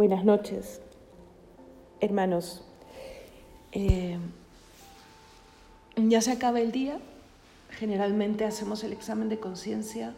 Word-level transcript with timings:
Buenas 0.00 0.24
noches, 0.24 0.80
hermanos. 2.00 2.62
Eh, 3.72 4.16
ya 5.94 6.22
se 6.22 6.32
acaba 6.32 6.58
el 6.58 6.72
día. 6.72 6.98
Generalmente 7.68 8.46
hacemos 8.46 8.82
el 8.82 8.94
examen 8.94 9.28
de 9.28 9.38
conciencia 9.38 10.14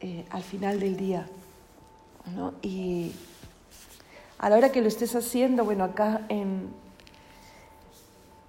eh, 0.00 0.24
al 0.28 0.42
final 0.42 0.80
del 0.80 0.96
día. 0.96 1.28
¿no? 2.34 2.54
Y 2.62 3.12
a 4.38 4.50
la 4.50 4.56
hora 4.56 4.72
que 4.72 4.80
lo 4.80 4.88
estés 4.88 5.14
haciendo, 5.14 5.64
bueno, 5.64 5.84
acá 5.84 6.22
en, 6.28 6.66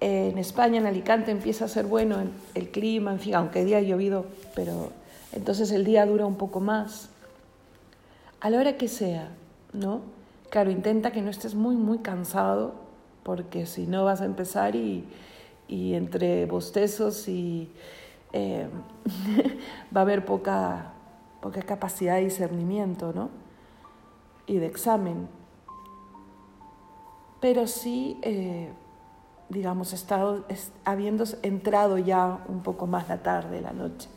en 0.00 0.38
España, 0.38 0.78
en 0.78 0.86
Alicante, 0.86 1.30
empieza 1.30 1.66
a 1.66 1.68
ser 1.68 1.86
bueno 1.86 2.16
el 2.54 2.70
clima, 2.72 3.12
en 3.12 3.20
fin, 3.20 3.36
aunque 3.36 3.64
día 3.64 3.78
ha 3.78 3.82
llovido, 3.82 4.26
pero 4.56 4.90
entonces 5.30 5.70
el 5.70 5.84
día 5.84 6.04
dura 6.04 6.26
un 6.26 6.36
poco 6.36 6.58
más. 6.58 7.10
A 8.40 8.50
la 8.50 8.58
hora 8.58 8.76
que 8.76 8.88
sea, 8.88 9.28
¿no? 9.72 10.15
Claro, 10.56 10.70
intenta 10.70 11.10
que 11.10 11.20
no 11.20 11.28
estés 11.28 11.54
muy, 11.54 11.76
muy 11.76 11.98
cansado, 11.98 12.72
porque 13.24 13.66
si 13.66 13.86
no 13.86 14.06
vas 14.06 14.22
a 14.22 14.24
empezar 14.24 14.74
y, 14.74 15.06
entre 15.68 16.46
bostezos 16.46 17.28
y 17.28 17.70
eh, 18.32 18.66
va 19.94 20.00
a 20.00 20.04
haber 20.04 20.24
poca, 20.24 20.94
poca 21.42 21.60
capacidad 21.60 22.14
de 22.14 22.22
discernimiento, 22.22 23.12
¿no? 23.12 23.28
Y 24.46 24.56
de 24.56 24.64
examen. 24.64 25.28
Pero 27.38 27.66
sí, 27.66 28.18
eh, 28.22 28.72
digamos, 29.50 29.92
estado, 29.92 30.46
habiendo 30.86 31.24
entrado 31.42 31.98
ya 31.98 32.42
un 32.48 32.62
poco 32.62 32.86
más 32.86 33.10
la 33.10 33.22
tarde, 33.22 33.60
la 33.60 33.74
noche. 33.74 34.08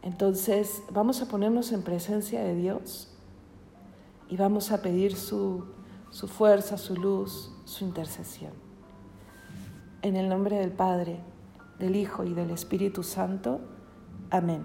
Entonces, 0.00 0.82
vamos 0.90 1.20
a 1.20 1.26
ponernos 1.26 1.70
en 1.72 1.82
presencia 1.82 2.42
de 2.42 2.54
Dios 2.54 3.11
y 4.32 4.36
vamos 4.38 4.72
a 4.72 4.80
pedir 4.80 5.14
su, 5.14 5.62
fuerza, 6.10 6.78
su 6.78 6.96
luz, 6.96 7.52
su 7.66 7.84
intercesión. 7.84 8.54
En 10.00 10.16
el 10.16 10.26
nombre 10.26 10.56
del 10.56 10.72
Padre, 10.72 11.20
del 11.78 11.96
Hijo 11.96 12.24
y 12.24 12.32
del 12.32 12.50
Espíritu 12.50 13.02
Santo. 13.02 13.60
Amén. 14.30 14.64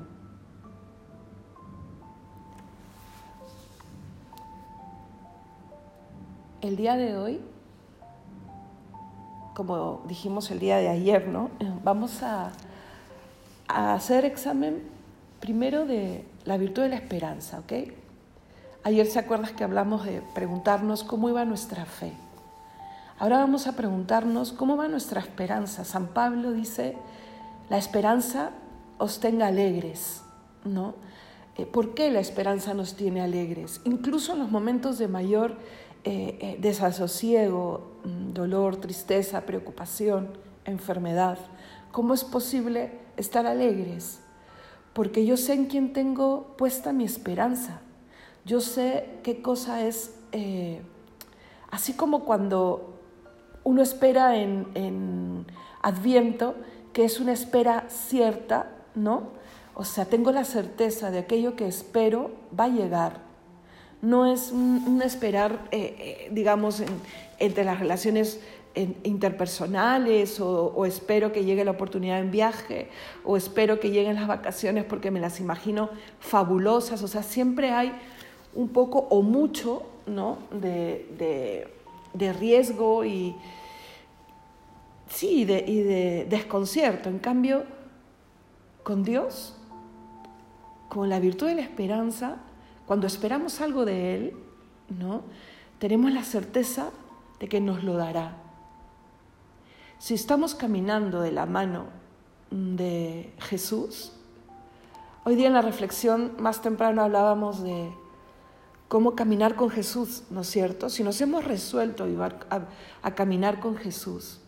El 6.61 6.77
día 6.77 6.95
de 6.95 7.17
hoy, 7.17 7.41
como 9.53 10.01
dijimos 10.07 10.49
el 10.49 10.59
día 10.59 10.77
de 10.77 10.87
ayer, 10.87 11.27
¿no? 11.27 11.49
Vamos 11.83 12.23
a, 12.23 12.53
a 13.67 13.95
hacer 13.95 14.23
examen 14.23 14.81
primero 15.41 15.85
de 15.85 16.23
la 16.45 16.55
virtud 16.55 16.83
de 16.83 16.87
la 16.87 16.95
esperanza, 16.95 17.59
¿ok? 17.59 18.06
Ayer 18.87 19.05
se 19.07 19.19
acuerdas 19.19 19.51
que 19.51 19.65
hablamos 19.65 20.05
de 20.05 20.21
preguntarnos 20.33 21.03
cómo 21.03 21.27
iba 21.27 21.43
nuestra 21.43 21.83
fe. 21.83 22.13
Ahora 23.19 23.39
vamos 23.39 23.67
a 23.67 23.73
preguntarnos 23.73 24.53
cómo 24.53 24.77
va 24.77 24.87
nuestra 24.87 25.19
esperanza. 25.19 25.83
San 25.83 26.07
Pablo 26.07 26.53
dice, 26.53 26.95
la 27.69 27.77
esperanza 27.77 28.51
os 28.97 29.19
tenga 29.19 29.47
alegres, 29.47 30.21
¿no? 30.63 30.93
Eh, 31.57 31.65
¿Por 31.65 31.95
qué 31.95 32.09
la 32.09 32.21
esperanza 32.21 32.73
nos 32.73 32.95
tiene 32.95 33.19
alegres? 33.19 33.81
Incluso 33.83 34.31
en 34.31 34.39
los 34.39 34.51
momentos 34.51 34.97
de 34.97 35.09
mayor 35.09 35.57
eh, 36.05 36.37
eh, 36.39 36.57
desasosiego, 36.57 37.99
mm, 38.05 38.31
dolor, 38.31 38.77
tristeza, 38.77 39.41
preocupación, 39.41 40.29
enfermedad. 40.63 41.37
¿Cómo 41.91 42.13
es 42.13 42.23
posible 42.23 42.97
estar 43.17 43.47
alegres? 43.47 44.21
Porque 44.93 45.25
yo 45.25 45.35
sé 45.35 45.55
en 45.55 45.65
quién 45.65 45.91
tengo 45.91 46.55
puesta 46.55 46.93
mi 46.93 47.03
esperanza. 47.03 47.81
Yo 48.47 48.61
sé 48.61 49.09
qué 49.23 49.41
cosa 49.41 49.85
es, 49.85 50.15
eh, 50.31 50.79
así 51.69 51.93
como 51.93 52.23
cuando 52.23 52.97
uno 53.65 53.81
espera 53.81 54.37
en, 54.37 55.45
Adviento, 55.81 56.55
que 56.93 57.03
es 57.03 57.19
una 57.19 57.33
espera 57.33 57.85
cierta, 57.89 58.71
¿no? 58.95 59.31
O 59.75 59.83
sea, 59.83 60.05
tengo 60.05 60.31
la 60.31 60.45
certeza 60.45 61.11
de 61.11 61.19
aquello 61.19 61.55
que 61.55 61.67
espero 61.67 62.31
va 62.57 62.65
a 62.65 62.69
llegar. 62.69 63.19
No 64.01 64.25
es 64.25 64.51
un, 64.51 65.01
esperar, 65.03 65.67
eh, 65.71 65.95
eh, 65.99 66.29
digamos, 66.31 66.81
entre 67.39 67.65
las 67.65 67.79
relaciones 67.79 68.39
interpersonales 69.03 70.39
o, 70.39 70.67
o, 70.67 70.85
espero 70.85 71.31
que 71.31 71.43
llegue 71.43 71.65
la 71.65 71.71
oportunidad 71.71 72.19
en 72.19 72.29
viaje 72.31 72.89
o 73.25 73.35
espero 73.35 73.79
que 73.79 73.89
lleguen 73.89 74.15
las 74.15 74.27
vacaciones 74.27 74.83
porque 74.83 75.09
me 75.09 75.19
las 75.19 75.39
imagino 75.39 75.89
fabulosas. 76.19 77.01
O 77.01 77.07
sea, 77.07 77.23
siempre 77.23 77.71
hay 77.71 77.93
un 78.57 78.69
poco 78.69 79.07
o 79.11 79.21
mucho 79.21 79.83
¿no? 80.07 80.39
de, 80.51 81.69
riesgo 82.39 83.05
y, 83.05 83.35
sí, 85.07 85.45
de, 85.45 85.63
y 85.65 85.83
de 85.83 86.25
desconcierto. 86.27 87.07
En 87.07 87.19
cambio, 87.19 87.63
con 88.81 89.03
Dios, 89.03 89.55
con 90.89 91.07
la 91.07 91.19
virtud 91.19 91.47
de 91.47 91.55
la 91.55 91.61
esperanza, 91.61 92.37
cuando 92.87 93.05
esperamos 93.05 93.61
algo 93.61 93.85
de 93.85 94.15
Él, 94.15 94.33
¿no? 94.89 95.21
tenemos 95.77 96.11
la 96.11 96.23
certeza 96.23 96.89
de 97.39 97.47
que 97.47 97.61
nos 97.61 97.83
lo 97.83 97.93
dará. 97.93 98.37
Si 99.99 100.15
estamos 100.15 100.55
caminando 100.55 101.21
de 101.21 101.31
la 101.31 101.45
mano 101.45 101.85
de 102.49 103.31
Jesús, 103.37 104.13
hoy 105.25 105.35
día 105.35 105.47
en 105.47 105.53
la 105.53 105.61
reflexión 105.61 106.31
más 106.39 106.63
temprano 106.63 107.03
hablábamos 107.03 107.61
de 107.61 107.91
cómo 108.87 109.15
caminar 109.15 109.55
con 109.55 109.69
Jesús, 109.69 110.23
¿no 110.29 110.41
es 110.41 110.47
cierto? 110.47 110.89
Si 110.89 111.03
nos 111.03 111.19
hemos 111.21 111.43
resuelto 111.43 112.05
a, 112.05 112.67
a, 113.01 113.15
caminar 113.15 113.59
con 113.59 113.75
Jesús, 113.75 114.39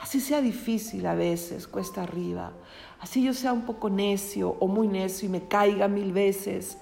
así 0.00 0.20
sea 0.20 0.40
difícil 0.42 1.06
a 1.06 1.14
veces, 1.14 1.66
cuesta 1.66 2.02
arriba, 2.02 2.52
así 3.00 3.22
yo 3.24 3.32
sea 3.32 3.52
un 3.52 3.62
poco 3.62 3.88
necio 3.88 4.56
o 4.60 4.68
muy 4.68 4.88
necio 4.88 5.26
y 5.26 5.32
me 5.32 5.48
caiga 5.48 5.88
mil 5.88 6.12
veces, 6.12 6.78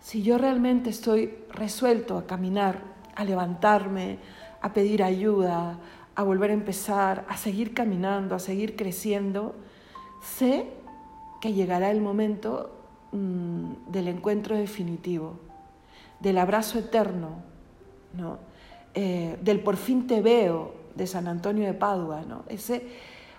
si 0.00 0.22
yo 0.22 0.38
realmente 0.38 0.90
estoy 0.90 1.34
resuelto 1.50 2.16
a 2.16 2.26
caminar, 2.26 2.82
a 3.16 3.24
levantarme, 3.24 4.18
a 4.62 4.72
pedir 4.72 5.02
ayuda, 5.02 5.78
a 6.14 6.22
volver 6.22 6.50
a 6.50 6.54
empezar, 6.54 7.26
a 7.28 7.36
seguir 7.36 7.74
caminando, 7.74 8.34
a 8.34 8.38
seguir 8.38 8.76
creciendo, 8.76 9.54
sé 10.22 10.66
que 11.40 11.52
llegará 11.52 11.90
el 11.90 12.00
momento 12.00 12.70
mm, 13.12 13.90
del 13.90 14.08
encuentro 14.08 14.56
definitivo 14.56 15.49
del 16.20 16.38
abrazo 16.38 16.78
eterno, 16.78 17.42
¿no? 18.16 18.38
Eh, 18.94 19.38
del 19.40 19.60
por 19.60 19.76
fin 19.76 20.06
te 20.06 20.20
veo 20.20 20.74
de 20.94 21.06
San 21.06 21.28
Antonio 21.28 21.66
de 21.66 21.74
Padua. 21.74 22.22
¿no? 22.26 22.44
Ese, 22.48 22.86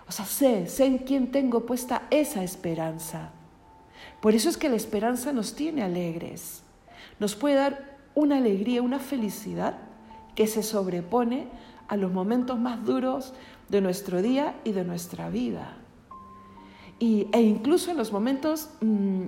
o 0.08 0.12
sea, 0.12 0.24
sé, 0.24 0.66
sé 0.66 0.86
en 0.86 0.98
quién 0.98 1.30
tengo 1.30 1.66
puesta 1.66 2.02
esa 2.10 2.42
esperanza. 2.42 3.30
Por 4.20 4.34
eso 4.34 4.48
es 4.48 4.56
que 4.56 4.68
la 4.68 4.76
esperanza 4.76 5.32
nos 5.32 5.54
tiene 5.54 5.82
alegres, 5.82 6.62
nos 7.18 7.34
puede 7.34 7.56
dar 7.56 7.98
una 8.14 8.38
alegría, 8.38 8.82
una 8.82 8.98
felicidad 8.98 9.78
que 10.34 10.46
se 10.46 10.62
sobrepone 10.62 11.48
a 11.88 11.96
los 11.96 12.12
momentos 12.12 12.58
más 12.58 12.84
duros 12.84 13.34
de 13.68 13.80
nuestro 13.80 14.22
día 14.22 14.54
y 14.64 14.72
de 14.72 14.84
nuestra 14.84 15.28
vida. 15.28 15.76
Y, 16.98 17.28
e 17.32 17.40
incluso 17.40 17.90
en 17.90 17.96
los 17.96 18.12
momentos 18.12 18.70
mm, 18.80 19.24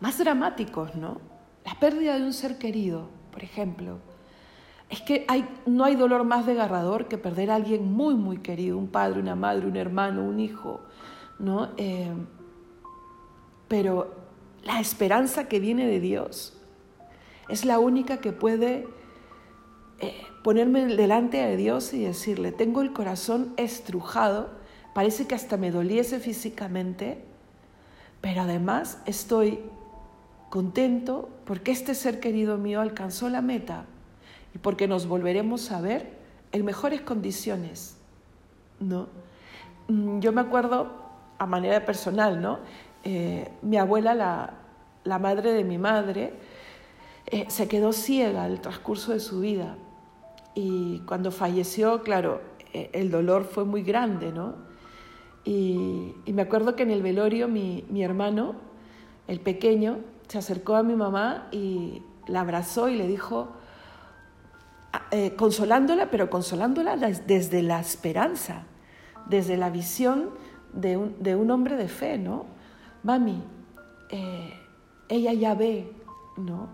más 0.00 0.18
dramáticos, 0.18 0.94
¿no? 0.94 1.31
La 1.64 1.74
pérdida 1.78 2.18
de 2.18 2.24
un 2.24 2.32
ser 2.32 2.58
querido, 2.58 3.08
por 3.30 3.42
ejemplo. 3.42 3.98
Es 4.90 5.00
que 5.00 5.24
hay, 5.28 5.48
no 5.64 5.84
hay 5.84 5.96
dolor 5.96 6.24
más 6.24 6.44
desgarrador 6.44 7.08
que 7.08 7.16
perder 7.16 7.50
a 7.50 7.54
alguien 7.54 7.90
muy, 7.92 8.14
muy 8.14 8.38
querido, 8.38 8.76
un 8.76 8.88
padre, 8.88 9.20
una 9.20 9.34
madre, 9.34 9.66
un 9.66 9.76
hermano, 9.76 10.22
un 10.22 10.38
hijo, 10.38 10.80
¿no? 11.38 11.70
Eh, 11.78 12.12
pero 13.68 14.14
la 14.64 14.80
esperanza 14.80 15.48
que 15.48 15.60
viene 15.60 15.86
de 15.86 15.98
Dios 15.98 16.58
es 17.48 17.64
la 17.64 17.78
única 17.78 18.18
que 18.18 18.32
puede 18.32 18.86
eh, 19.98 20.26
ponerme 20.44 20.84
delante 20.84 21.38
de 21.38 21.56
Dios 21.56 21.94
y 21.94 22.04
decirle, 22.04 22.52
tengo 22.52 22.82
el 22.82 22.92
corazón 22.92 23.54
estrujado, 23.56 24.50
parece 24.94 25.26
que 25.26 25.34
hasta 25.34 25.56
me 25.56 25.70
doliese 25.70 26.20
físicamente, 26.20 27.24
pero 28.20 28.42
además 28.42 29.00
estoy 29.06 29.60
contento 30.52 31.30
porque 31.46 31.70
este 31.70 31.94
ser 31.94 32.20
querido 32.20 32.58
mío 32.58 32.82
alcanzó 32.82 33.30
la 33.30 33.40
meta 33.40 33.86
y 34.54 34.58
porque 34.58 34.86
nos 34.86 35.06
volveremos 35.06 35.72
a 35.72 35.80
ver 35.80 36.12
en 36.52 36.66
mejores 36.66 37.00
condiciones, 37.00 37.96
¿no? 38.78 39.08
Mm, 39.88 40.20
yo 40.20 40.30
me 40.30 40.42
acuerdo, 40.42 40.92
a 41.38 41.46
manera 41.46 41.86
personal, 41.86 42.42
¿no? 42.42 42.58
Eh, 43.02 43.50
mi 43.62 43.78
abuela, 43.78 44.14
la, 45.04 45.18
madre 45.18 45.54
de 45.54 45.64
mi 45.64 45.78
madre, 45.78 46.34
eh, 47.28 47.46
se 47.48 47.66
quedó 47.66 47.94
ciega 47.94 48.46
el 48.46 48.60
transcurso 48.60 49.14
de 49.14 49.20
su 49.20 49.40
vida 49.40 49.78
y 50.54 50.98
cuando 51.06 51.30
falleció, 51.30 52.02
claro, 52.02 52.42
eh, 52.74 52.90
el 52.92 53.10
dolor 53.10 53.44
fue 53.44 53.64
muy 53.64 53.82
grande, 53.82 54.30
¿no? 54.32 54.56
Y, 55.46 56.14
me 56.26 56.42
acuerdo 56.42 56.76
que 56.76 56.82
en 56.82 56.90
el 56.90 57.00
velorio 57.00 57.48
mi, 57.48 57.86
mi 57.88 58.04
hermano, 58.04 58.56
el 59.28 59.40
pequeño, 59.40 60.12
se 60.32 60.38
acercó 60.38 60.76
a 60.76 60.82
mi 60.82 60.94
mamá 60.94 61.48
y, 61.52 62.00
la 62.26 62.40
abrazó 62.40 62.88
y 62.88 62.96
le 62.96 63.06
dijo, 63.06 63.48
eh, 65.10 65.34
consolándola, 65.36 66.10
pero 66.10 66.30
consolándola 66.30 66.96
desde 66.96 67.60
la 67.62 67.80
esperanza, 67.80 68.62
desde 69.26 69.58
la 69.58 69.68
visión 69.68 70.30
de 70.72 70.96
un, 70.96 71.50
hombre 71.50 71.76
de 71.76 71.86
fe, 71.86 72.16
¿no? 72.16 72.46
Mami, 73.02 73.44
eh, 74.08 74.54
ella 75.10 75.34
ya 75.34 75.54
ve, 75.54 75.92
¿no? 76.38 76.70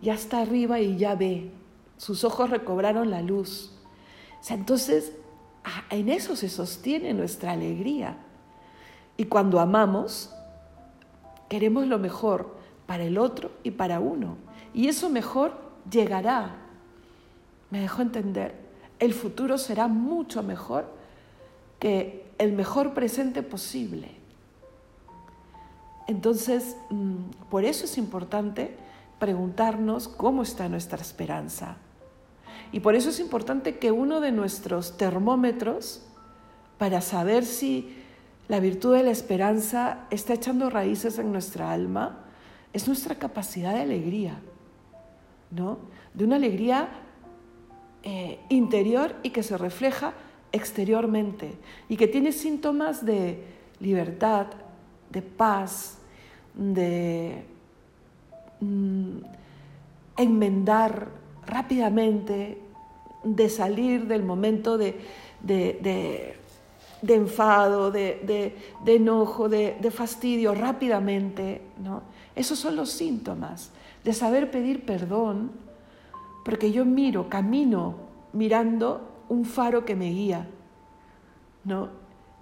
Ya 0.00 0.14
está 0.14 0.40
arriba 0.40 0.78
y 0.78 0.96
ya 0.96 1.16
ve. 1.16 1.50
Sus 1.96 2.22
ojos 2.22 2.50
recobraron 2.50 3.10
la 3.10 3.20
luz. 3.20 3.76
Entonces, 4.48 5.12
en 5.90 6.08
eso 6.08 6.36
se 6.36 6.48
sostiene 6.48 7.14
nuestra 7.14 7.50
alegría. 7.50 8.18
Y 9.16 9.24
cuando 9.24 9.58
amamos, 9.58 10.32
queremos 11.48 11.88
lo 11.88 11.98
mejor 11.98 12.61
para 12.92 13.04
el 13.04 13.16
otro 13.16 13.52
y 13.62 13.70
para 13.70 14.00
uno. 14.00 14.36
Y 14.74 14.88
eso 14.88 15.08
mejor 15.08 15.54
llegará. 15.90 16.56
Me 17.70 17.80
dejó 17.80 18.02
entender. 18.02 18.54
El 18.98 19.14
futuro 19.14 19.56
será 19.56 19.88
mucho 19.88 20.42
mejor 20.42 20.84
que 21.78 22.30
el 22.36 22.52
mejor 22.52 22.92
presente 22.92 23.42
posible. 23.42 24.10
Entonces, 26.06 26.76
mm, 26.90 27.14
por 27.48 27.64
eso 27.64 27.86
es 27.86 27.96
importante 27.96 28.76
preguntarnos 29.18 30.06
cómo 30.06 30.42
está 30.42 30.68
nuestra 30.68 31.00
esperanza. 31.00 31.78
Y 32.72 32.80
por 32.80 32.94
eso 32.94 33.08
es 33.08 33.20
importante 33.20 33.78
que 33.78 33.90
uno 33.90 34.20
de 34.20 34.32
nuestros 34.32 34.98
termómetros, 34.98 36.02
para 36.76 37.00
saber 37.00 37.46
si 37.46 37.96
la 38.48 38.60
virtud 38.60 38.94
de 38.94 39.02
la 39.02 39.12
esperanza 39.12 40.00
está 40.10 40.34
echando 40.34 40.68
raíces 40.68 41.18
en 41.18 41.32
nuestra 41.32 41.72
alma, 41.72 42.18
es 42.72 42.86
nuestra 42.86 43.14
capacidad 43.16 43.74
de 43.74 43.82
alegría, 43.82 44.40
¿no? 45.50 45.78
De 46.14 46.24
una 46.24 46.36
alegría 46.36 46.88
eh, 48.02 48.38
interior 48.48 49.14
y 49.22 49.30
que 49.30 49.42
se 49.42 49.56
refleja 49.56 50.14
exteriormente 50.52 51.52
y 51.88 51.96
que 51.96 52.08
tiene 52.08 52.32
síntomas 52.32 53.04
de 53.04 53.42
libertad, 53.80 54.46
de 55.10 55.22
paz, 55.22 55.98
de 56.54 57.44
mm, 58.60 59.18
enmendar 60.16 61.08
rápidamente, 61.46 62.58
de 63.24 63.48
salir 63.48 64.06
del 64.06 64.24
momento 64.24 64.78
de, 64.78 65.00
de, 65.42 66.34
enfado, 67.02 67.90
de, 67.90 68.54
enojo, 68.86 69.48
de, 69.48 69.90
fastidio 69.90 70.54
rápidamente. 70.54 71.62
¿no? 71.82 72.02
Esos 72.34 72.58
son 72.58 72.76
los 72.76 72.90
síntomas 72.90 73.70
de 74.04 74.12
saber 74.12 74.50
pedir 74.50 74.84
perdón, 74.84 75.52
porque 76.44 76.72
yo 76.72 76.84
miro, 76.84 77.28
camino 77.28 77.94
mirando 78.32 79.24
un 79.28 79.44
faro 79.44 79.84
que 79.84 79.94
me 79.94 80.10
guía, 80.10 80.48
¿no? 81.64 81.90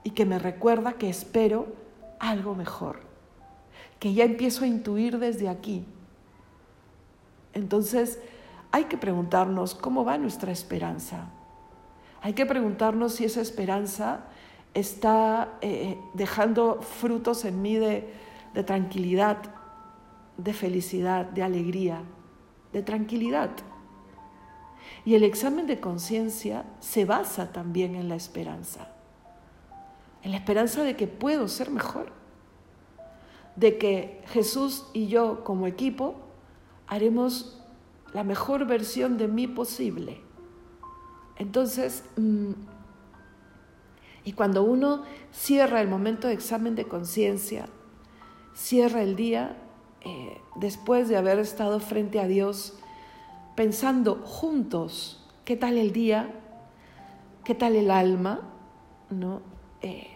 Y 0.03 0.11
que 0.11 0.25
me 0.25 0.39
recuerda 0.39 0.95
que 0.95 1.09
espero 1.09 1.67
algo 2.19 2.55
mejor, 2.55 3.01
que 3.99 4.15
ya 4.15 4.25
empiezo 4.25 4.65
a 4.65 4.69
intuir 4.69 5.19
desde 5.19 5.49
aquí. 5.49 5.85
Entonces, 7.53 8.21
hay 8.73 8.85
que 8.85 8.97
preguntarnos 8.97 9.75
cómo 9.75 10.05
va 10.05 10.17
nuestra 10.17 10.53
esperanza. 10.53 11.29
Hay 12.23 12.35
que 12.35 12.47
preguntarnos 12.47 13.15
si 13.15 13.25
esa 13.25 13.41
esperanza 13.41 14.21
está 14.73 15.59
eh, 15.61 15.99
dejando 16.15 16.81
frutos 16.81 17.45
en 17.45 17.61
mí 17.61 17.75
de 17.77 18.09
tranquilidad, 18.65 19.39
de 20.43 20.53
felicidad, 20.53 21.27
de 21.27 21.43
alegría, 21.43 22.03
de 22.73 22.83
tranquilidad. 22.83 23.51
Y 25.05 25.15
el 25.15 25.25
examen 25.25 25.67
de 25.67 25.81
conciencia 25.81 26.65
se 26.81 27.05
basa 27.05 27.53
también 27.53 27.95
en 27.95 28.09
la 28.09 28.17
esperanza, 28.17 28.89
en 30.23 30.33
la 30.33 30.37
esperanza 30.37 30.83
de 30.83 30.97
que 30.97 31.07
puedo 31.07 31.49
ser 31.49 31.71
mejor, 31.71 32.13
de 33.57 33.79
que 33.79 34.23
Jesús 34.29 34.87
y 34.93 35.09
yo 35.09 35.45
como 35.45 35.67
equipo 35.67 36.17
haremos 36.87 37.61
la 38.13 38.25
mejor 38.25 38.67
versión 38.67 39.17
de 39.19 39.29
mí 39.29 39.47
posible. 39.47 40.21
Entonces, 41.37 42.05
mm, 42.17 42.53
y 44.25 44.33
cuando 44.33 44.63
uno 44.63 45.05
cierra 45.33 45.81
el 45.81 45.89
momento 45.89 46.29
de 46.29 46.35
examen 46.35 46.75
de 46.75 46.87
conciencia, 46.87 47.67
cierra 48.55 49.03
el 49.03 49.17
día, 49.17 49.57
eh, 50.05 50.41
después 50.57 51.09
de 51.09 51.17
haber 51.17 51.39
estado 51.39 51.81
frente 51.81 52.21
a 52.21 52.27
Dios, 52.27 52.75
pensando 53.55 54.17
juntos 54.25 55.27
qué 55.45 55.57
tal 55.57 55.79
el 55.79 55.93
día, 55.93 56.31
qué 57.45 57.55
tal 57.55 57.77
el 57.77 57.91
alma, 57.91 58.41
¿no? 59.11 59.43
Eh, 59.83 60.09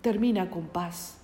termina 0.00 0.50
con 0.50 0.64
paz. 0.66 1.18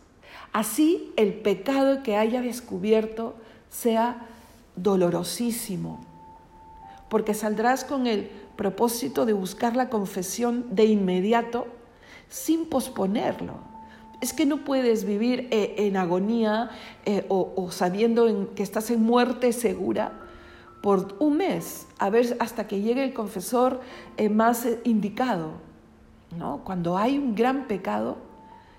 Así 0.53 1.13
el 1.17 1.35
pecado 1.35 2.03
que 2.03 2.17
haya 2.17 2.41
descubierto 2.41 3.35
sea 3.69 4.27
dolorosísimo, 4.77 6.01
porque 7.09 7.35
saldrás 7.35 7.85
con 7.85 8.07
el 8.07 8.31
propósito 8.57 9.27
de 9.27 9.33
buscar 9.33 9.77
la 9.77 9.89
confesión 9.89 10.75
de 10.75 10.85
inmediato 10.85 11.67
sin 12.29 12.67
posponerlo. 12.69 13.74
Es 14.21 14.33
que 14.33 14.47
no 14.47 14.65
puedes 14.65 15.05
vivir 15.05 15.49
eh, 15.51 15.75
en 15.79 15.97
agonía 15.97 16.71
eh, 17.05 17.27
o, 17.29 17.71
sabiendo 17.71 18.55
que 18.55 18.63
estás 18.63 18.91
en 18.91 19.03
muerte 19.03 19.53
segura 19.53 20.13
por 20.83 21.17
un 21.19 21.39
mes, 21.39 21.87
a 21.99 22.11
ver 22.11 22.37
hasta 22.41 22.67
que 22.67 22.81
llegue 22.81 23.05
el 23.05 23.15
confesor 23.15 23.81
eh, 24.17 24.29
más 24.29 24.67
indicado. 24.85 25.53
¿no? 26.37 26.63
Cuando 26.65 26.99
hay 26.99 27.19
un 27.19 27.35
gran 27.35 27.67
pecado, 27.67 28.19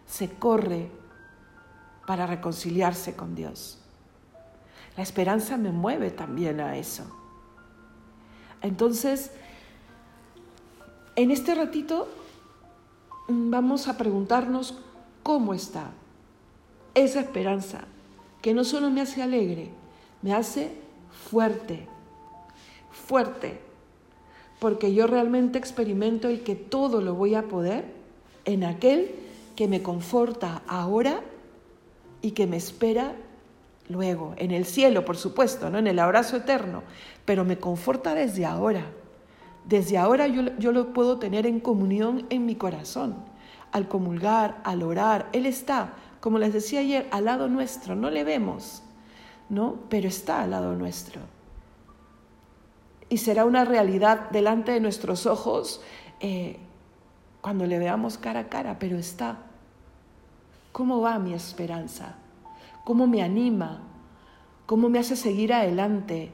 se 0.06 0.30
corre 0.30 0.90
para 2.06 2.28
reconciliarse 2.28 3.16
con 3.16 3.36
Dios. 3.36 3.80
La 4.98 5.04
esperanza 5.04 5.58
me 5.58 5.72
mueve 5.72 6.12
también 6.12 6.60
a 6.60 6.78
eso. 6.78 7.04
Entonces, 8.62 9.32
en 11.16 11.32
este 11.32 11.56
ratito 11.56 12.08
mm, 13.28 13.50
vamos 13.50 13.88
a 13.88 13.98
preguntarnos 13.98 14.80
cómo 15.26 15.56
está 15.56 15.90
esa 16.94 17.20
esperanza, 17.20 17.86
que 18.44 18.54
no 18.54 18.64
solo 18.64 18.92
me 18.92 19.02
hace 19.02 19.24
alegre, 19.24 19.70
me 20.22 20.36
hace 20.36 20.70
fuerte, 21.32 21.88
fuerte, 22.92 23.60
porque 24.60 24.94
yo 24.94 25.08
realmente 25.08 25.58
experimento 25.58 26.28
el 26.30 26.44
que 26.44 26.56
todo 26.56 27.02
lo 27.02 27.16
voy 27.16 27.34
a 27.34 27.48
poder 27.48 27.86
en 28.46 28.64
aquel 28.64 29.16
que 29.56 29.68
me 29.68 29.82
conforta 29.82 30.62
ahora 30.68 31.22
y 32.22 32.32
que 32.32 32.46
me 32.46 32.58
espera 32.58 33.16
luego, 33.90 34.36
en 34.38 34.52
el 34.52 34.66
cielo, 34.66 35.06
por 35.06 35.18
supuesto, 35.18 35.72
¿no? 35.72 35.80
en 35.80 35.88
el 35.88 35.98
abrazo 35.98 36.38
eterno, 36.38 36.84
pero 37.26 37.44
me 37.44 37.58
conforta 37.58 38.14
desde 38.14 38.46
ahora. 38.46 38.86
Desde 39.68 39.98
ahora 39.98 40.28
yo, 40.28 40.56
yo 40.60 40.72
lo 40.72 40.94
puedo 40.94 41.18
tener 41.18 41.48
en 41.48 41.60
comunión 41.60 42.28
en 42.30 42.46
mi 42.46 42.54
corazón. 42.54 43.16
Al 43.72 43.88
comulgar, 43.88 44.62
al 44.64 44.84
orar, 44.84 45.30
Él 45.34 45.46
está, 45.46 45.94
como 46.20 46.40
les 46.40 46.54
decía 46.54 46.80
ayer, 46.80 47.08
al 47.12 47.26
lado 47.26 47.48
nuestro, 47.48 47.96
no 47.96 48.10
le 48.10 48.24
vemos, 48.24 48.84
¿no? 49.50 49.76
Pero 49.90 50.08
está 50.08 50.42
al 50.42 50.52
lado 50.52 50.76
nuestro. 50.76 51.22
Y 53.10 53.18
será 53.18 53.46
una 53.46 53.66
realidad 53.66 54.30
delante 54.32 54.72
de 54.72 54.80
nuestros 54.80 55.26
ojos 55.26 55.82
eh, 56.20 56.58
cuando 57.42 57.66
le 57.66 57.78
veamos 57.80 58.18
cara 58.18 58.42
a 58.42 58.50
cara, 58.50 58.80
pero 58.80 58.98
está. 58.98 59.40
¿Cómo 60.72 61.02
va 61.02 61.20
mi 61.20 61.34
esperanza? 61.34 62.16
cómo 62.86 63.08
me 63.08 63.24
anima, 63.24 63.82
cómo 64.68 64.88
me 64.90 65.00
hace 65.00 65.18
seguir 65.18 65.52
adelante, 65.54 66.32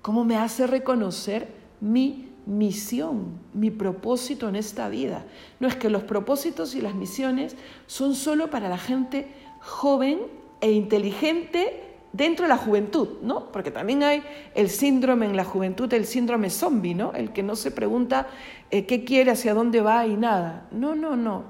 cómo 0.00 0.24
me 0.24 0.38
hace 0.38 0.66
reconocer 0.66 1.52
mi 1.80 2.25
misión, 2.46 3.40
mi 3.52 3.70
propósito 3.70 4.48
en 4.48 4.56
esta 4.56 4.88
vida. 4.88 5.24
No 5.60 5.68
es 5.68 5.76
que 5.76 5.90
los 5.90 6.04
propósitos 6.04 6.74
y 6.74 6.80
las 6.80 6.94
misiones 6.94 7.56
son 7.86 8.14
solo 8.14 8.50
para 8.50 8.68
la 8.68 8.78
gente 8.78 9.28
joven 9.60 10.20
e 10.60 10.70
inteligente 10.70 11.82
dentro 12.12 12.44
de 12.44 12.48
la 12.48 12.56
juventud, 12.56 13.18
¿no? 13.22 13.52
Porque 13.52 13.70
también 13.70 14.02
hay 14.02 14.22
el 14.54 14.70
síndrome 14.70 15.26
en 15.26 15.36
la 15.36 15.44
juventud, 15.44 15.92
el 15.92 16.06
síndrome 16.06 16.48
zombie, 16.48 16.94
¿no? 16.94 17.12
El 17.12 17.32
que 17.32 17.42
no 17.42 17.56
se 17.56 17.70
pregunta 17.70 18.28
eh, 18.70 18.86
qué 18.86 19.04
quiere, 19.04 19.32
hacia 19.32 19.52
dónde 19.52 19.80
va 19.80 20.06
y 20.06 20.16
nada. 20.16 20.68
No, 20.70 20.94
no, 20.94 21.16
no. 21.16 21.44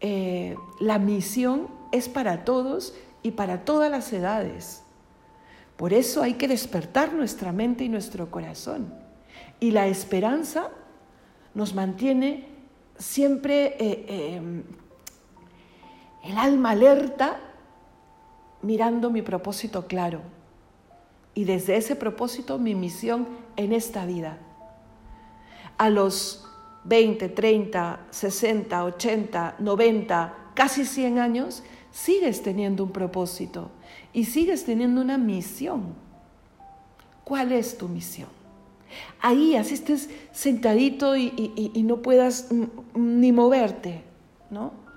Eh, 0.00 0.56
la 0.80 0.98
misión 0.98 1.68
es 1.92 2.08
para 2.08 2.44
todos 2.44 2.94
y 3.22 3.30
para 3.30 3.64
todas 3.64 3.90
las 3.90 4.12
edades. 4.12 4.82
Por 5.76 5.92
eso 5.92 6.22
hay 6.22 6.34
que 6.34 6.48
despertar 6.48 7.12
nuestra 7.12 7.52
mente 7.52 7.84
y 7.84 7.88
nuestro 7.88 8.30
corazón. 8.30 9.07
Y 9.60 9.70
la 9.72 9.86
esperanza 9.86 10.70
nos 11.54 11.74
mantiene 11.74 12.46
siempre 12.98 13.76
eh, 13.78 14.34
em, 14.36 14.62
el 16.24 16.38
alma 16.38 16.70
alerta 16.70 17.40
mirando 18.62 19.10
mi 19.10 19.22
propósito 19.22 19.86
claro 19.86 20.20
Y 21.34 21.44
desde 21.44 21.76
ese 21.76 21.94
propósito 21.94 22.58
mi 22.58 22.74
misión 22.74 23.28
en 23.56 23.72
esta 23.72 24.04
vida. 24.04 24.38
A 25.76 25.90
los 25.90 26.44
20, 26.84 27.28
30, 27.28 28.00
60, 28.10 28.84
80, 28.84 29.54
90, 29.58 30.34
casi 30.54 30.84
100 30.84 31.18
años, 31.18 31.62
sigues 31.92 32.42
teniendo 32.42 32.82
un 32.82 32.90
propósito 32.90 33.70
y 34.12 34.24
sigues 34.24 34.64
teniendo 34.64 35.00
una 35.00 35.18
misión. 35.18 35.94
¿Cuál 37.22 37.52
es 37.52 37.78
tu 37.78 37.88
misión? 37.88 38.37
Ahí, 39.20 39.56
así 39.56 39.74
estés 39.74 40.10
sentadito 40.32 41.16
y, 41.16 41.52
y 41.56 41.82
no 41.82 42.02
puedas 42.02 42.48
ni 42.94 43.32
moverte, 43.32 44.02
¿no? 44.50 44.88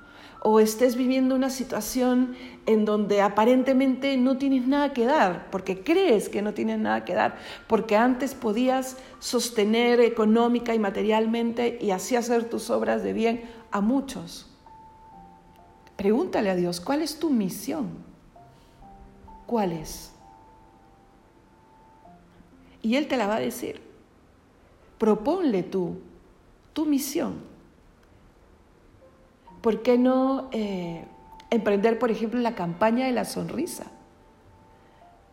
o 0.44 0.60
estés 0.60 0.96
viviendo 0.96 1.36
una 1.36 1.52
situación 1.52 2.36
en 2.66 2.84
donde 2.84 3.22
aparentemente 3.22 4.18
no 4.18 4.38
tienes 4.38 4.68
nada 4.68 4.92
que 4.92 5.06
dar, 5.06 5.52
porque 5.52 5.84
crees 5.84 6.30
que 6.30 6.42
no 6.42 6.54
tienes 6.54 6.80
nada 6.80 7.06
que 7.06 7.14
dar, 7.14 7.38
porque 7.68 7.96
antes 7.96 8.34
podías 8.34 8.98
sostener 9.20 10.00
económica 10.00 10.74
y 10.74 10.80
materialmente 10.80 11.78
y 11.80 11.92
así 11.92 12.16
hacer 12.16 12.50
tus 12.50 12.72
obras 12.72 13.04
de 13.04 13.14
bien 13.14 13.44
a 13.70 13.82
muchos. 13.82 14.48
Pregúntale 15.96 16.50
a 16.50 16.56
Dios, 16.56 16.82
¿cuál 16.82 17.04
es 17.04 17.20
tu 17.20 17.30
misión? 17.30 17.90
¿Cuál 19.46 19.74
es? 19.74 20.11
Y 22.82 22.96
Él 22.96 23.08
te 23.08 23.18
la 23.18 23.28
va 23.28 23.36
a 23.36 23.40
decir. 23.40 23.82
Proponle 24.98 25.64
tú 25.64 25.98
tu 26.74 26.86
misión. 26.86 27.36
¿Por 29.62 29.82
qué 29.82 29.98
no 29.98 30.50
eh, 30.52 31.06
emprender, 31.50 32.00
por 32.00 32.12
ejemplo, 32.12 32.40
la 32.40 32.56
campaña 32.56 33.06
de 33.06 33.12
la 33.12 33.26
sonrisa? 33.26 33.92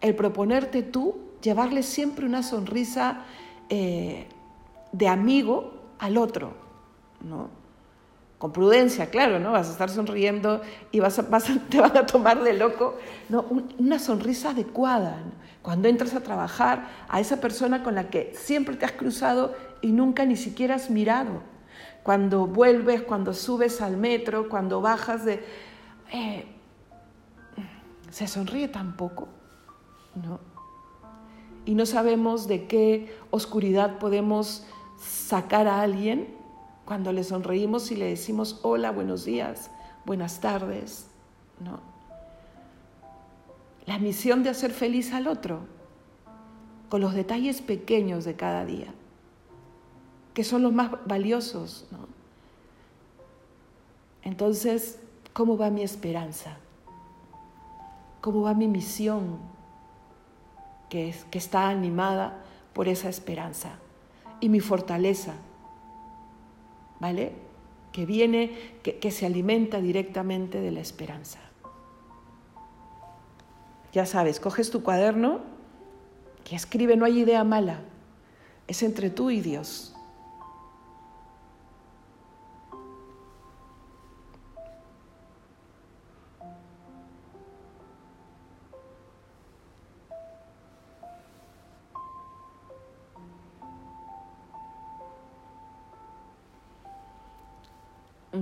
El 0.01 0.15
proponerte 0.15 0.83
tú 0.83 1.17
llevarle 1.43 1.83
siempre 1.83 2.27
una 2.27 2.43
sonrisa 2.43 3.25
eh, 3.69 4.27
de 4.93 5.09
amigo 5.09 5.75
al 5.99 6.19
otro, 6.19 6.53
¿no? 7.21 7.49
Con 8.39 8.53
prudencia, 8.53 9.11
claro, 9.11 9.41
¿no? 9.41 9.53
Vas 9.53 9.69
a 9.69 9.73
estar 9.73 9.91
sonriendo 9.91 10.63
y 10.93 11.01
vas 11.01 11.21
te 11.69 11.81
van 11.81 11.97
a 11.97 12.07
tomar 12.07 12.43
de 12.43 12.55
loco. 12.55 12.97
No, 13.29 13.45
una 13.79 13.99
sonrisa 13.99 14.51
adecuada. 14.51 15.19
Cuando 15.63 15.89
entras 15.89 16.15
a 16.15 16.21
trabajar 16.21 16.89
a 17.09 17.21
esa 17.21 17.41
persona 17.41 17.83
con 17.83 17.95
la 17.95 18.11
que 18.11 18.33
siempre 18.35 18.77
te 18.77 18.85
has 18.87 18.93
cruzado 18.93 19.55
y 19.83 19.89
nunca 19.89 20.25
ni 20.25 20.37
siquiera 20.37 20.77
has 20.77 20.89
mirado 20.89 21.43
cuando 22.09 22.47
vuelves, 22.47 23.03
cuando 23.03 23.35
subes 23.35 23.83
al 23.83 23.99
metro, 23.99 24.49
cuando 24.49 24.81
bajas 24.81 25.27
de... 25.27 25.45
Eh, 26.11 26.47
se 28.09 28.27
sonríe 28.27 28.69
tampoco, 28.69 29.29
¿no? 30.15 30.41
Y 31.67 31.75
no 31.75 31.85
sabemos 31.85 32.49
de 32.49 32.67
qué 32.67 33.15
oscuridad 33.31 33.99
podemos 33.99 34.65
sacar 34.97 35.67
a 35.67 35.83
alguien 35.83 36.35
cuando 36.89 37.13
le 37.13 37.23
sonreímos 37.23 37.91
y 37.91 37.97
le 37.97 38.07
decimos 38.07 38.61
hola, 38.63 38.91
buenos 38.91 39.27
días, 39.27 39.71
buenas 40.07 40.41
tardes, 40.41 41.07
¿no? 41.61 41.81
La 43.85 43.99
misión 43.99 44.43
de 44.43 44.49
hacer 44.49 44.71
feliz 44.71 45.13
al 45.13 45.27
otro, 45.27 45.61
con 46.89 47.03
los 47.03 47.13
detalles 47.13 47.61
pequeños 47.61 48.25
de 48.25 48.37
cada 48.37 48.65
día 48.65 48.95
que 50.39 50.45
son 50.45 50.63
los 50.63 50.73
más 50.73 50.93
valiosos. 51.05 51.85
¿no? 51.91 51.99
Entonces, 54.23 55.01
¿cómo 55.33 55.59
va 55.59 55.69
mi 55.69 55.83
esperanza? 55.83 56.59
¿Cómo 58.21 58.43
va 58.43 58.55
mi 58.55 58.69
misión 58.69 59.41
que, 60.89 61.09
es, 61.09 61.25
que 61.25 61.39
está 61.39 61.69
animada 61.69 62.45
por 62.73 62.87
esa 62.87 63.09
esperanza? 63.09 63.81
Y 64.39 64.49
mi 64.49 64.61
fortaleza, 64.61 65.35
¿vale? 67.01 67.33
Que 67.93 68.07
viene, 68.07 68.53
que, 68.83 68.99
que 68.99 69.11
se 69.11 69.27
alimenta 69.27 69.81
directamente 69.81 70.61
de 70.61 70.71
la 70.71 70.81
esperanza. 70.81 71.41
Ya 73.93 74.07
sabes, 74.07 74.41
coges 74.41 74.71
tu 74.71 74.83
cuaderno 74.83 75.41
y 76.51 76.55
escribe, 76.55 76.97
no 76.97 77.05
hay 77.05 77.21
idea 77.21 77.45
mala, 77.45 77.81
es 78.67 78.83
entre 78.83 79.11
tú 79.11 79.31
y 79.31 79.41
Dios. 79.41 79.95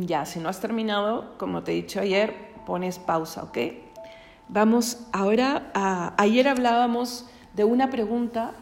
Ya, 0.06 0.24
si 0.24 0.38
no 0.38 0.48
has 0.48 0.60
terminado, 0.60 1.36
como 1.36 1.64
te 1.64 1.72
he 1.72 1.74
dicho 1.74 2.00
ayer, 2.00 2.32
pones 2.64 3.00
pausa, 3.00 3.42
¿ok? 3.42 3.58
Vamos 4.48 5.00
ahora 5.12 5.72
a... 5.74 6.14
Ayer 6.16 6.46
hablábamos 6.46 7.26
de 7.54 7.64
una 7.64 7.90
pregunta 7.90 8.52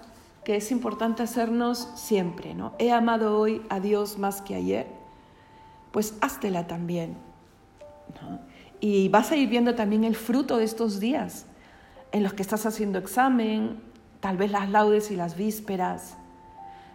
que 0.42 0.56
es 0.56 0.70
importante 0.70 1.22
hacernos 1.22 1.90
siempre, 1.96 2.54
¿no? 2.54 2.72
¿He 2.78 2.92
amado 2.92 3.38
hoy 3.38 3.60
a 3.68 3.78
Dios 3.78 4.16
más 4.16 4.40
que 4.40 4.54
ayer? 4.54 4.86
Pues 5.92 6.16
háztela 6.22 6.66
también, 6.66 7.14
¿no? 8.22 8.40
Y 8.80 9.10
vas 9.10 9.30
a 9.30 9.36
ir 9.36 9.50
viendo 9.50 9.74
también 9.74 10.04
el 10.04 10.16
fruto 10.16 10.56
de 10.56 10.64
estos 10.64 10.98
días 10.98 11.44
en 12.12 12.22
los 12.22 12.32
que 12.32 12.40
estás 12.40 12.64
haciendo 12.64 12.98
examen, 12.98 13.82
tal 14.20 14.38
vez 14.38 14.50
las 14.50 14.70
laudes 14.70 15.10
y 15.10 15.16
las 15.16 15.36
vísperas, 15.36 16.16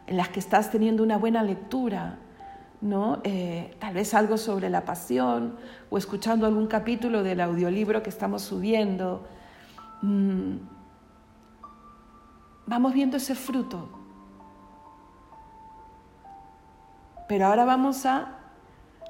en 0.07 0.17
las 0.17 0.29
que 0.29 0.39
estás 0.39 0.71
teniendo 0.71 1.03
una 1.03 1.17
buena 1.17 1.43
lectura, 1.43 2.17
¿no? 2.81 3.19
Eh, 3.23 3.75
tal 3.79 3.93
vez 3.93 4.13
algo 4.13 4.37
sobre 4.37 4.69
la 4.69 4.85
pasión 4.85 5.55
o 5.89 5.97
escuchando 5.97 6.45
algún 6.45 6.67
capítulo 6.67 7.23
del 7.23 7.41
audiolibro 7.41 8.01
que 8.01 8.09
estamos 8.09 8.41
subiendo. 8.41 9.27
Mm. 10.01 10.57
Vamos 12.65 12.93
viendo 12.93 13.17
ese 13.17 13.35
fruto. 13.35 13.89
Pero 17.27 17.47
ahora 17.47 17.65
vamos 17.65 18.05
a 18.05 18.39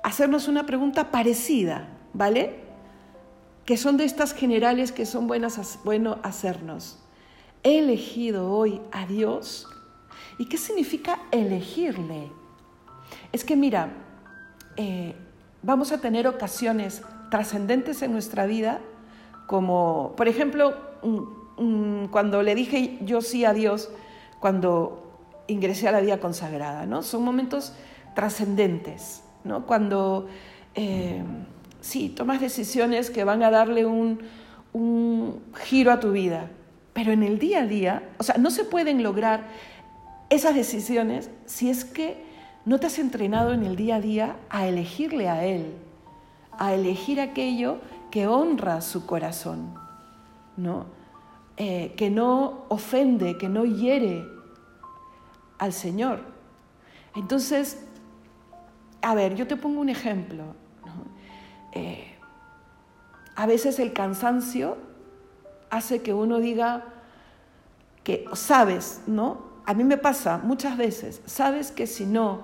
hacernos 0.03 0.47
una 0.47 0.65
pregunta 0.65 1.11
parecida, 1.11 1.87
¿vale? 2.13 2.63
Que 3.65 3.77
son 3.77 3.97
de 3.97 4.05
estas 4.05 4.33
generales 4.33 4.91
que 4.91 5.05
son 5.05 5.27
buenas, 5.27 5.79
bueno 5.83 6.17
hacernos. 6.23 6.99
¿He 7.63 7.79
elegido 7.79 8.51
hoy 8.51 8.81
a 8.91 9.05
Dios? 9.05 9.67
¿Y 10.37 10.45
qué 10.45 10.57
significa 10.57 11.19
elegirle? 11.31 12.31
Es 13.31 13.43
que 13.43 13.55
mira, 13.55 13.89
eh, 14.77 15.15
vamos 15.61 15.91
a 15.91 15.99
tener 15.99 16.27
ocasiones 16.27 17.01
trascendentes 17.29 18.01
en 18.01 18.11
nuestra 18.11 18.45
vida, 18.45 18.79
como 19.47 20.13
por 20.15 20.27
ejemplo 20.27 20.73
cuando 22.11 22.41
le 22.41 22.55
dije 22.55 22.97
yo 23.01 23.21
sí 23.21 23.45
a 23.45 23.53
Dios, 23.53 23.89
cuando 24.39 25.11
ingresé 25.47 25.87
a 25.87 25.91
la 25.91 25.99
vida 25.99 26.19
consagrada, 26.19 26.85
¿no? 26.85 27.03
Son 27.03 27.23
momentos 27.23 27.73
trascendentes, 28.15 29.23
¿no? 29.43 29.65
Cuando 29.65 30.27
eh, 30.75 31.21
sí, 31.81 32.09
tomas 32.09 32.39
decisiones 32.39 33.09
que 33.09 33.23
van 33.23 33.43
a 33.43 33.51
darle 33.51 33.85
un, 33.85 34.19
un 34.73 35.41
giro 35.55 35.91
a 35.91 35.99
tu 35.99 36.11
vida, 36.11 36.49
pero 36.93 37.11
en 37.11 37.23
el 37.23 37.39
día 37.39 37.61
a 37.61 37.65
día, 37.65 38.09
o 38.17 38.23
sea, 38.23 38.37
no 38.37 38.51
se 38.51 38.63
pueden 38.63 39.03
lograr 39.03 39.47
esas 40.29 40.55
decisiones 40.55 41.29
si 41.45 41.69
es 41.69 41.83
que 41.83 42.28
no 42.65 42.79
te 42.79 42.87
has 42.87 42.99
entrenado 42.99 43.53
en 43.53 43.63
el 43.63 43.75
día 43.75 43.95
a 43.95 44.01
día 44.01 44.35
a 44.49 44.67
elegirle 44.67 45.29
a 45.29 45.45
Él, 45.45 45.73
a 46.51 46.73
elegir 46.73 47.21
aquello 47.21 47.77
que 48.11 48.27
honra 48.27 48.81
su 48.81 49.05
corazón, 49.05 49.73
¿no? 50.57 50.85
Eh, 51.57 51.93
que 51.97 52.09
no 52.09 52.65
ofende, 52.69 53.37
que 53.37 53.49
no 53.49 53.65
hiere 53.65 54.25
al 55.57 55.73
Señor. 55.73 56.21
Entonces, 57.15 57.85
a 59.01 59.15
ver, 59.15 59.35
yo 59.35 59.47
te 59.47 59.55
pongo 59.55 59.81
un 59.81 59.89
ejemplo. 59.89 60.55
Eh, 61.71 62.15
a 63.35 63.45
veces 63.45 63.79
el 63.79 63.93
cansancio 63.93 64.77
hace 65.69 66.01
que 66.01 66.13
uno 66.13 66.39
diga 66.39 66.85
que 68.03 68.25
sabes, 68.33 69.01
¿no? 69.07 69.48
A 69.69 69.75
mí 69.75 69.83
me 69.83 69.97
pasa 69.97 70.39
muchas 70.39 70.77
veces, 70.77 71.21
sabes 71.27 71.71
que 71.71 71.85
si 71.85 72.03
no 72.03 72.39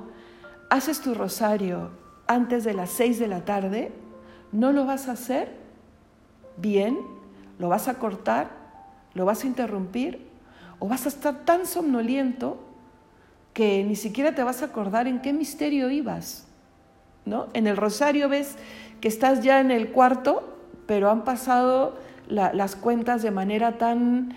haces 0.70 1.02
tu 1.02 1.16
rosario 1.16 1.90
antes 2.28 2.64
de 2.64 2.76
las 2.76 2.92
seis 2.92 3.18
de 3.18 3.28
la 3.28 3.44
tarde, 3.44 3.92
no 4.52 4.72
lo 4.72 4.86
vas 4.86 5.08
a 5.08 5.14
hacer 5.14 5.52
bien, 6.58 7.00
lo 7.58 7.68
vas 7.68 7.88
a 7.88 7.96
cortar, 7.96 8.52
lo 9.16 9.26
vas 9.26 9.44
a 9.44 9.48
interrumpir 9.48 10.24
o 10.78 10.88
vas 10.88 11.08
a 11.08 11.10
estar 11.10 11.46
tan 11.46 11.66
somnoliento 11.66 12.60
que 13.54 13.84
ni 13.84 13.96
siquiera 13.96 14.36
te 14.36 14.44
vas 14.44 14.62
a 14.62 14.66
acordar 14.66 15.08
en 15.08 15.20
qué 15.20 15.34
misterio 15.34 15.90
ibas. 15.90 16.46
¿no? 17.26 17.48
En 17.54 17.66
el 17.66 17.76
rosario 17.76 18.30
ves 18.30 18.56
que 19.02 19.08
estás 19.08 19.42
ya 19.42 19.62
en 19.62 19.72
el 19.72 19.92
cuarto, 19.92 20.60
pero 20.86 21.10
han 21.10 21.24
pasado 21.24 21.98
las 22.28 22.76
cuentas 22.76 23.24
de 23.24 23.32
manera 23.32 23.80
tan 23.80 24.36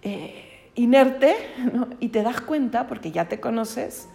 eh, 0.00 0.53
inerte 0.74 1.36
y 2.00 2.08
te 2.08 2.22
das 2.22 2.40
cuenta, 2.40 2.86
porque 2.86 3.12
ya 3.12 3.28
te 3.28 3.40
conoces, 3.40 4.08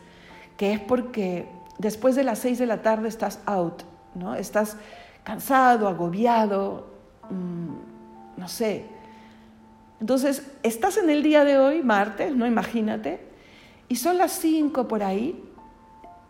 que 0.58 0.74
es 0.74 0.80
porque 0.80 1.48
después 1.78 2.16
de 2.16 2.24
las 2.24 2.40
seis 2.40 2.60
de 2.60 2.66
la 2.66 2.82
tarde 2.82 3.08
estás 3.08 3.40
out, 3.46 3.84
¿no? 4.16 4.36
Estás 4.36 4.78
cansado, 5.24 5.88
agobiado, 5.88 6.88
mm, 7.30 8.40
no 8.40 8.48
sé. 8.48 8.86
Entonces, 10.00 10.50
estás 10.64 10.98
en 10.98 11.10
el 11.10 11.24
día 11.24 11.44
de 11.44 11.58
hoy, 11.58 11.82
martes, 11.82 12.36
¿no? 12.36 12.48
Imagínate, 12.48 13.20
y 13.88 13.96
son 13.96 14.18
las 14.18 14.34
cinco 14.34 14.88
por 14.88 15.04
ahí, 15.04 15.44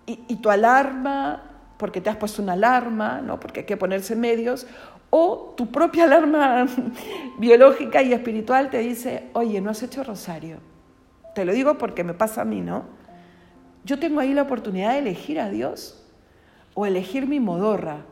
y, 0.05 0.19
y 0.27 0.35
tu 0.37 0.49
alarma, 0.49 1.43
porque 1.77 2.01
te 2.01 2.09
has 2.09 2.17
puesto 2.17 2.41
una 2.41 2.53
alarma, 2.53 3.21
¿no? 3.21 3.39
Porque 3.39 3.61
hay 3.61 3.65
que 3.65 3.77
ponerse 3.77 4.15
medios, 4.15 4.67
o 5.09 5.53
tu 5.57 5.67
propia 5.71 6.03
alarma 6.03 6.67
biológica 7.37 8.01
y 8.01 8.13
espiritual 8.13 8.69
te 8.69 8.79
dice, 8.79 9.29
oye, 9.33 9.61
no 9.61 9.71
has 9.71 9.81
hecho 9.83 10.03
rosario. 10.03 10.57
Te 11.33 11.45
lo 11.45 11.53
digo 11.53 11.77
porque 11.77 12.03
me 12.03 12.13
pasa 12.13 12.41
a 12.41 12.45
mí, 12.45 12.61
¿no? 12.61 12.83
Yo 13.83 13.99
tengo 13.99 14.19
ahí 14.19 14.33
la 14.33 14.43
oportunidad 14.43 14.93
de 14.93 14.99
elegir 14.99 15.39
a 15.39 15.49
Dios 15.49 16.05
o 16.73 16.85
elegir 16.85 17.27
mi 17.27 17.39
modorra, 17.39 18.05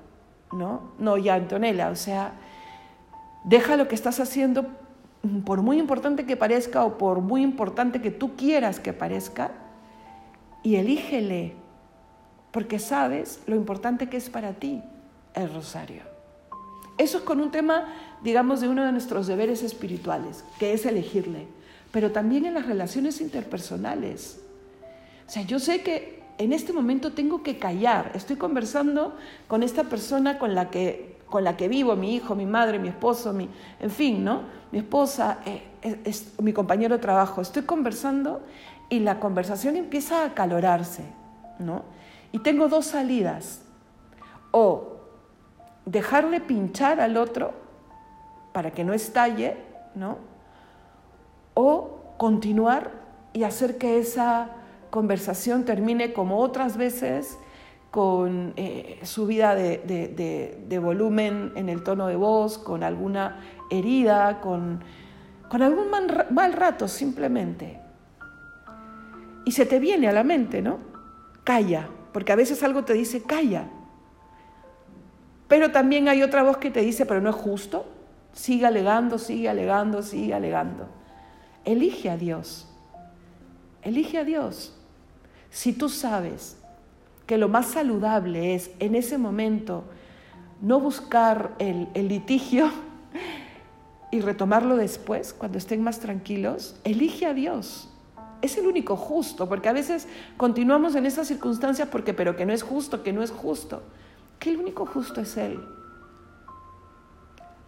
¿no? 0.51 0.93
No, 0.97 1.17
ya, 1.17 1.35
Antonella, 1.35 1.89
o 1.89 1.95
sea, 1.95 2.33
deja 3.43 3.75
lo 3.75 3.87
que 3.87 3.95
estás 3.95 4.19
haciendo, 4.19 4.65
por 5.45 5.61
muy 5.61 5.79
importante 5.79 6.25
que 6.25 6.37
parezca 6.37 6.83
o 6.83 6.97
por 6.97 7.21
muy 7.21 7.41
importante 7.43 8.01
que 8.01 8.11
tú 8.11 8.35
quieras 8.35 8.79
que 8.79 8.93
parezca, 8.93 9.51
y 10.63 10.75
elígele, 10.75 11.53
porque 12.51 12.79
sabes 12.79 13.41
lo 13.45 13.55
importante 13.55 14.09
que 14.09 14.17
es 14.17 14.29
para 14.29 14.53
ti 14.53 14.83
el 15.33 15.53
rosario. 15.53 16.16
Eso 16.97 17.19
es 17.19 17.23
con 17.23 17.39
un 17.39 17.51
tema, 17.51 17.85
digamos, 18.23 18.61
de 18.61 18.69
uno 18.69 18.83
de 18.83 18.91
nuestros 18.91 19.27
deberes 19.27 19.63
espirituales, 19.63 20.43
que 20.59 20.73
es 20.73 20.85
elegirle, 20.85 21.47
pero 21.91 22.11
también 22.11 22.45
en 22.45 22.55
las 22.55 22.65
relaciones 22.65 23.21
interpersonales. 23.21 24.39
O 25.27 25.29
sea, 25.29 25.43
yo 25.43 25.59
sé 25.59 25.81
que 25.83 26.23
en 26.37 26.53
este 26.53 26.73
momento 26.73 27.13
tengo 27.13 27.43
que 27.43 27.57
callar. 27.57 28.11
Estoy 28.15 28.35
conversando 28.35 29.15
con 29.47 29.63
esta 29.63 29.83
persona 29.83 30.37
con 30.39 30.55
la 30.55 30.69
que, 30.69 31.17
con 31.29 31.43
la 31.43 31.57
que 31.57 31.67
vivo, 31.67 31.95
mi 31.95 32.15
hijo, 32.15 32.35
mi 32.35 32.45
madre, 32.45 32.79
mi 32.79 32.87
esposo, 32.87 33.33
mi, 33.33 33.49
en 33.79 33.89
fin, 33.89 34.23
¿no? 34.23 34.41
Mi 34.71 34.79
esposa, 34.79 35.39
eh, 35.45 35.63
es, 36.03 36.33
mi 36.41 36.53
compañero 36.53 36.95
de 36.95 37.01
trabajo. 37.01 37.41
Estoy 37.41 37.63
conversando 37.63 38.41
y 38.89 38.99
la 38.99 39.19
conversación 39.19 39.75
empieza 39.75 40.21
a 40.21 40.25
acalorarse, 40.27 41.03
¿no? 41.59 41.83
Y 42.31 42.39
tengo 42.39 42.67
dos 42.67 42.85
salidas. 42.85 43.61
O 44.51 44.96
dejarle 45.87 46.41
pinchar 46.41 46.99
al 46.99 47.15
otro 47.17 47.53
para 48.51 48.71
que 48.71 48.83
no 48.83 48.93
estalle, 48.93 49.55
¿no? 49.95 50.17
O 51.53 52.15
continuar 52.17 52.91
y 53.33 53.43
hacer 53.43 53.77
que 53.77 53.97
esa 53.97 54.49
conversación 54.89 55.63
termine 55.63 56.11
como 56.11 56.39
otras 56.39 56.75
veces 56.75 57.39
con 57.89 58.53
eh, 58.57 58.99
subida 59.03 59.55
de, 59.55 60.79
volumen 60.83 61.53
en 61.55 61.69
el 61.69 61.83
tono 61.83 62.07
de 62.07 62.17
voz, 62.17 62.57
con 62.57 62.83
alguna 62.83 63.39
herida, 63.71 64.41
con, 64.41 64.83
con 65.49 65.61
algún 65.61 65.87
mal 65.89 66.53
rato 66.53 66.87
simplemente. 66.89 67.79
Y 69.45 69.53
se 69.53 69.65
te 69.65 69.79
viene 69.79 70.09
a 70.09 70.11
la 70.11 70.25
mente, 70.25 70.61
¿no? 70.61 70.79
Calla, 71.45 71.87
porque 72.11 72.33
a 72.33 72.35
veces 72.35 72.61
algo 72.61 72.83
te 72.83 72.93
dice, 72.93 73.23
calla, 73.23 73.69
pero 75.47 75.71
también 75.71 76.09
hay 76.09 76.23
otra 76.23 76.43
voz 76.43 76.57
que 76.57 76.71
te 76.71 76.81
dice, 76.81 77.05
pero 77.05 77.21
no 77.21 77.29
es 77.29 77.35
justo. 77.35 77.85
Sigue 78.33 78.65
alegando, 78.65 79.17
sigue 79.17 79.49
alegando, 79.49 80.03
sigue 80.03 80.33
alegando. 80.33 80.87
Elige 81.63 82.09
a 82.09 82.17
Dios. 82.17 82.67
Elige 83.81 84.17
a 84.17 84.23
Dios. 84.23 84.75
Si 85.49 85.73
tú 85.73 85.89
sabes 85.89 86.57
que 87.25 87.37
lo 87.37 87.49
más 87.49 87.67
saludable 87.67 88.55
es 88.55 88.71
en 88.79 88.95
ese 88.95 89.17
momento 89.17 89.85
no 90.61 90.79
buscar 90.79 91.55
el, 91.59 91.87
el 91.93 92.09
litigio 92.09 92.69
y 94.11 94.21
retomarlo 94.21 94.75
después, 94.75 95.33
cuando 95.33 95.57
estén 95.57 95.81
más 95.81 95.99
tranquilos, 95.99 96.75
elige 96.83 97.25
a 97.25 97.33
Dios. 97.33 97.89
Es 98.41 98.57
el 98.57 98.67
único 98.67 98.97
justo, 98.97 99.47
porque 99.47 99.69
a 99.69 99.73
veces 99.73 100.07
continuamos 100.35 100.95
en 100.95 101.05
esas 101.05 101.27
circunstancias 101.27 101.87
porque, 101.89 102.13
pero 102.13 102.35
que 102.35 102.45
no 102.45 102.53
es 102.53 102.63
justo, 102.63 103.01
que 103.01 103.13
no 103.13 103.23
es 103.23 103.31
justo 103.31 103.81
que 104.39 104.51
el 104.51 104.57
único 104.57 104.85
justo 104.85 105.21
es 105.21 105.37
Él. 105.37 105.59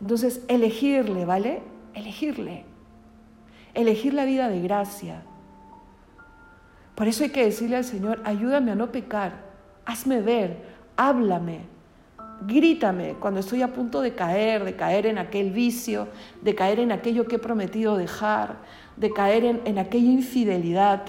Entonces, 0.02 0.44
elegirle, 0.48 1.26
¿vale? 1.26 1.62
Elegirle. 1.94 2.66
Elegir 3.74 4.14
la 4.14 4.26
vida 4.26 4.50
de 4.50 4.62
gracia. 4.62 5.24
Por 6.96 7.08
eso 7.08 7.24
hay 7.24 7.30
que 7.30 7.46
decirle 7.46 7.78
al 7.78 7.86
Señor, 7.86 8.22
ayúdame 8.26 8.72
a 8.72 8.76
no 8.76 8.92
pecar, 8.92 9.46
hazme 9.86 10.22
ver, 10.22 10.58
háblame, 10.98 11.62
grítame 12.46 13.16
cuando 13.20 13.40
estoy 13.40 13.62
a 13.62 13.74
punto 13.74 14.02
de 14.02 14.16
caer, 14.16 14.66
de 14.66 14.76
caer 14.76 15.06
en 15.06 15.18
aquel 15.18 15.52
vicio, 15.52 16.10
de 16.42 16.56
caer 16.56 16.80
en 16.80 16.92
aquello 16.92 17.26
que 17.26 17.38
he 17.38 17.40
prometido 17.40 17.96
dejar, 17.96 18.58
de 18.98 19.12
caer 19.12 19.62
en, 19.66 19.80
aquella 19.80 20.12
infidelidad 20.12 21.04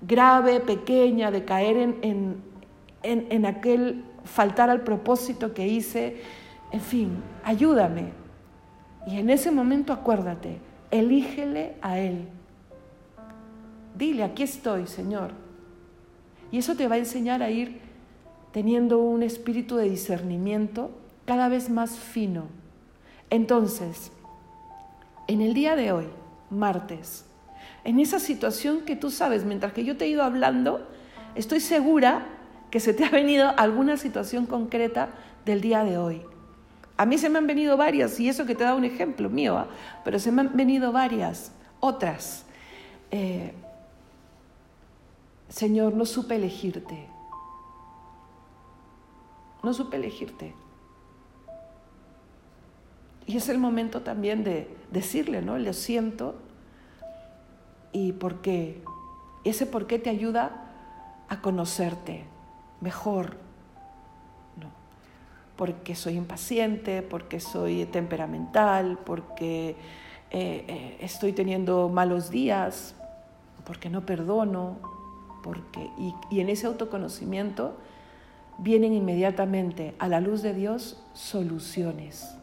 grave, 0.00 0.60
pequeña, 0.60 1.30
de 1.30 1.44
caer 1.44 1.96
en, 2.02 3.46
aquel 3.46 4.04
faltar 4.26 4.70
al 4.70 4.82
propósito 4.82 5.54
que 5.54 5.66
hice, 5.66 6.20
en 6.72 6.80
fin, 6.80 7.22
ayúdame. 7.44 8.12
Y 9.06 9.18
en 9.18 9.30
ese 9.30 9.50
momento 9.50 9.92
acuérdate, 9.92 10.58
elígele 10.90 11.76
a 11.80 11.98
Él. 11.98 12.28
Dile, 13.96 14.24
aquí 14.24 14.42
estoy, 14.42 14.86
Señor. 14.86 15.30
Y 16.50 16.58
eso 16.58 16.74
te 16.76 16.88
va 16.88 16.96
a 16.96 16.98
enseñar 16.98 17.42
a 17.42 17.50
ir 17.50 17.80
teniendo 18.52 18.98
un 18.98 19.22
espíritu 19.22 19.76
de 19.76 19.88
discernimiento 19.88 20.90
cada 21.24 21.48
vez 21.48 21.70
más 21.70 21.98
fino. 21.98 22.44
Entonces, 23.30 24.12
en 25.28 25.40
el 25.40 25.54
día 25.54 25.76
de 25.76 25.92
hoy, 25.92 26.06
martes, 26.50 27.24
en 27.84 28.00
esa 28.00 28.18
situación 28.18 28.82
que 28.82 28.96
tú 28.96 29.10
sabes, 29.10 29.44
mientras 29.44 29.72
que 29.72 29.84
yo 29.84 29.96
te 29.96 30.04
he 30.04 30.08
ido 30.08 30.22
hablando, 30.22 30.86
estoy 31.34 31.60
segura 31.60 32.26
que 32.76 32.80
se 32.80 32.92
te 32.92 33.06
ha 33.06 33.08
venido 33.08 33.54
alguna 33.56 33.96
situación 33.96 34.44
concreta 34.44 35.08
del 35.46 35.62
día 35.62 35.82
de 35.82 35.96
hoy. 35.96 36.20
A 36.98 37.06
mí 37.06 37.16
se 37.16 37.30
me 37.30 37.38
han 37.38 37.46
venido 37.46 37.78
varias, 37.78 38.20
y 38.20 38.28
eso 38.28 38.44
que 38.44 38.54
te 38.54 38.64
da 38.64 38.74
un 38.74 38.84
ejemplo 38.84 39.30
mío, 39.30 39.56
¿ah? 39.56 39.68
pero 40.04 40.18
se 40.18 40.30
me 40.30 40.42
han 40.42 40.54
venido 40.54 40.92
varias, 40.92 41.52
otras. 41.80 42.44
Eh, 43.10 43.54
Señor, 45.48 45.94
no 45.94 46.04
supe 46.04 46.36
elegirte. 46.36 47.08
No 49.62 49.72
supe 49.72 49.96
elegirte. 49.96 50.52
Y 53.24 53.38
es 53.38 53.48
el 53.48 53.56
momento 53.56 54.02
también 54.02 54.44
de 54.44 54.68
decirle, 54.90 55.40
¿no? 55.40 55.56
Lo 55.56 55.72
siento. 55.72 56.34
¿Y 57.92 58.12
por 58.12 58.42
qué? 58.42 58.82
Ese 59.44 59.64
por 59.64 59.86
qué 59.86 59.98
te 59.98 60.10
ayuda 60.10 61.24
a 61.30 61.40
conocerte, 61.40 62.26
mejor. 62.80 63.36
No. 64.56 64.68
Porque 65.56 65.94
soy 65.94 66.14
impaciente, 66.14 67.02
porque 67.02 67.40
soy 67.40 67.86
temperamental, 67.86 68.98
porque 69.04 69.76
eh, 70.30 70.64
eh, 70.68 70.96
estoy 71.00 71.32
teniendo 71.32 71.88
malos 71.88 72.30
días, 72.30 72.94
porque 73.64 73.90
no 73.90 74.04
perdono, 74.06 74.76
porque, 75.42 75.90
y, 75.98 76.14
y 76.30 76.40
en 76.40 76.48
ese 76.48 76.66
autoconocimiento 76.66 77.76
vienen 78.58 78.92
inmediatamente 78.92 79.94
a 79.98 80.08
la 80.08 80.20
luz 80.20 80.42
de 80.42 80.54
Dios 80.54 81.02
soluciones. 81.12 82.36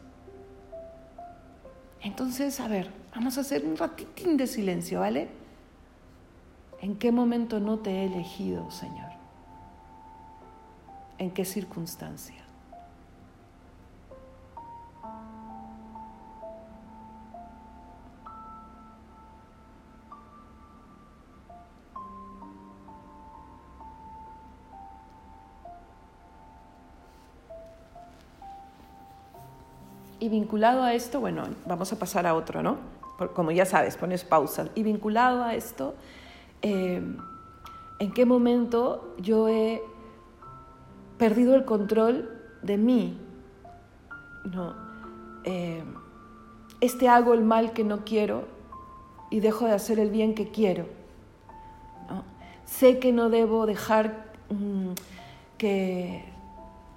Entonces, 2.02 2.60
a 2.60 2.68
ver, 2.68 2.90
vamos 3.14 3.38
a 3.38 3.40
hacer 3.40 3.64
un 3.64 3.76
ratitín 3.76 4.36
de 4.36 4.46
silencio, 4.46 5.00
¿vale? 5.00 5.28
¿En 6.80 6.96
qué 6.96 7.10
momento 7.10 7.60
no 7.60 7.78
te 7.78 7.90
he 7.90 8.04
elegido, 8.04 8.70
Señor? 8.70 9.13
¿En 11.18 11.30
qué 11.30 11.44
circunstancia? 11.44 12.44
Y 30.24 30.28
vinculado 30.30 30.82
a 30.82 30.94
esto, 30.94 31.20
bueno, 31.20 31.44
vamos 31.66 31.92
a 31.92 31.98
pasar 31.98 32.26
a 32.26 32.34
otro, 32.34 32.62
¿no? 32.62 32.78
Como 33.34 33.50
ya 33.50 33.66
sabes, 33.66 33.96
pones 33.96 34.24
pausa. 34.24 34.68
Y 34.74 34.82
vinculado 34.82 35.44
a 35.44 35.54
esto, 35.54 35.94
eh, 36.62 37.02
¿en 37.98 38.12
qué 38.12 38.24
momento 38.24 39.14
yo 39.18 39.48
he 39.48 39.82
perdido 41.18 41.54
el 41.54 41.64
control 41.64 42.30
de 42.62 42.76
mí. 42.76 43.18
No. 44.52 44.74
Eh, 45.44 45.82
este 46.80 47.08
hago 47.08 47.34
el 47.34 47.42
mal 47.42 47.72
que 47.72 47.84
no 47.84 48.04
quiero 48.04 48.44
y 49.30 49.40
dejo 49.40 49.66
de 49.66 49.72
hacer 49.72 49.98
el 49.98 50.10
bien 50.10 50.34
que 50.34 50.50
quiero. 50.50 50.86
Sé 52.66 52.98
que 52.98 53.12
no 53.12 53.30
debo 53.30 53.66
dejar 53.66 54.26
mm, 54.50 54.90
que 55.58 56.24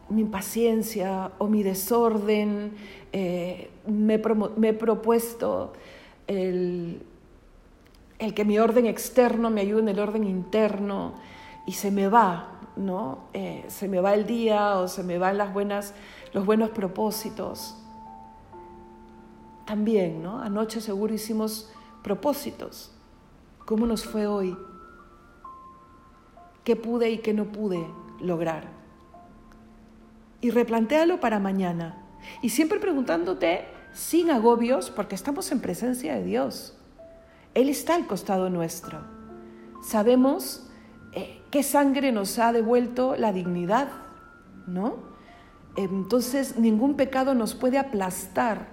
mi 0.10 0.22
impaciencia 0.22 1.32
o 1.38 1.48
mi 1.48 1.64
desorden, 1.64 2.74
eh, 3.12 3.70
me, 3.88 4.16
he 4.16 4.74
propuesto 4.74 5.74
el, 6.28 7.02
que 8.34 8.46
mi 8.46 8.60
orden 8.60 8.86
externo 8.86 9.50
me 9.50 9.62
ayude 9.62 9.82
en 9.82 9.90
el 9.90 10.00
orden 10.00 10.24
interno 10.24 11.14
y 11.66 11.74
se 11.74 11.92
me 11.92 12.08
va, 12.08 12.57
¿no? 12.78 13.30
Eh, 13.34 13.66
se 13.68 13.88
me 13.88 14.00
va 14.00 14.14
el 14.14 14.26
día 14.26 14.78
o 14.78 14.88
se 14.88 15.04
me 15.04 15.18
van 15.18 15.38
las 15.38 15.54
buenas, 15.54 15.94
los 16.34 16.46
buenos 16.46 16.70
propósitos. 16.70 17.76
También, 19.66 20.24
¿no? 20.24 20.40
Anoche 20.40 20.80
seguro 20.80 21.14
hicimos 21.14 21.72
propósitos. 22.04 22.92
¿Cómo 23.66 23.86
nos 23.86 24.06
fue 24.06 24.28
hoy? 24.28 24.58
¿Qué 26.64 26.76
pude 26.76 27.12
y 27.12 27.18
qué 27.20 27.34
no 27.34 27.46
pude 27.46 27.86
lograr? 28.22 28.70
Y 30.40 30.52
replantéalo 30.52 31.20
para 31.20 31.40
mañana. 31.40 32.04
Y 32.42 32.50
siempre 32.50 32.80
preguntándote 32.80 33.66
sin 33.94 34.30
agobios, 34.30 34.90
porque 34.90 35.16
estamos 35.16 35.52
en 35.52 35.60
presencia 35.60 36.16
de 36.16 36.24
Dios. 36.24 36.78
Él 37.54 37.70
está 37.70 37.96
al 37.96 38.06
costado 38.06 38.50
nuestro. 38.50 39.02
Sabemos 39.82 40.67
eh, 41.14 41.42
qué 41.52 41.64
sangre 41.64 42.12
nos 42.12 42.38
ha 42.40 42.52
devuelto 42.52 43.16
la 43.16 43.34
dignidad, 43.34 43.90
¿no? 44.68 44.96
Entonces 45.76 46.58
ningún 46.58 46.96
pecado 46.96 47.34
nos 47.34 47.56
puede 47.56 47.78
aplastar, 47.78 48.68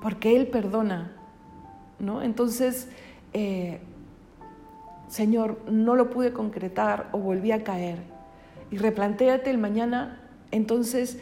porque 0.00 0.36
Él 0.36 0.46
perdona. 0.48 1.16
¿no? 1.98 2.22
Entonces, 2.22 2.88
eh, 3.32 3.80
Señor, 5.08 5.60
no 5.70 5.94
lo 5.94 6.10
pude 6.10 6.32
concretar 6.32 7.08
o 7.12 7.18
volví 7.18 7.52
a 7.52 7.64
caer. 7.64 7.98
Y 8.70 8.78
replantéate 8.78 9.50
el 9.50 9.58
mañana, 9.58 10.20
entonces 10.50 11.18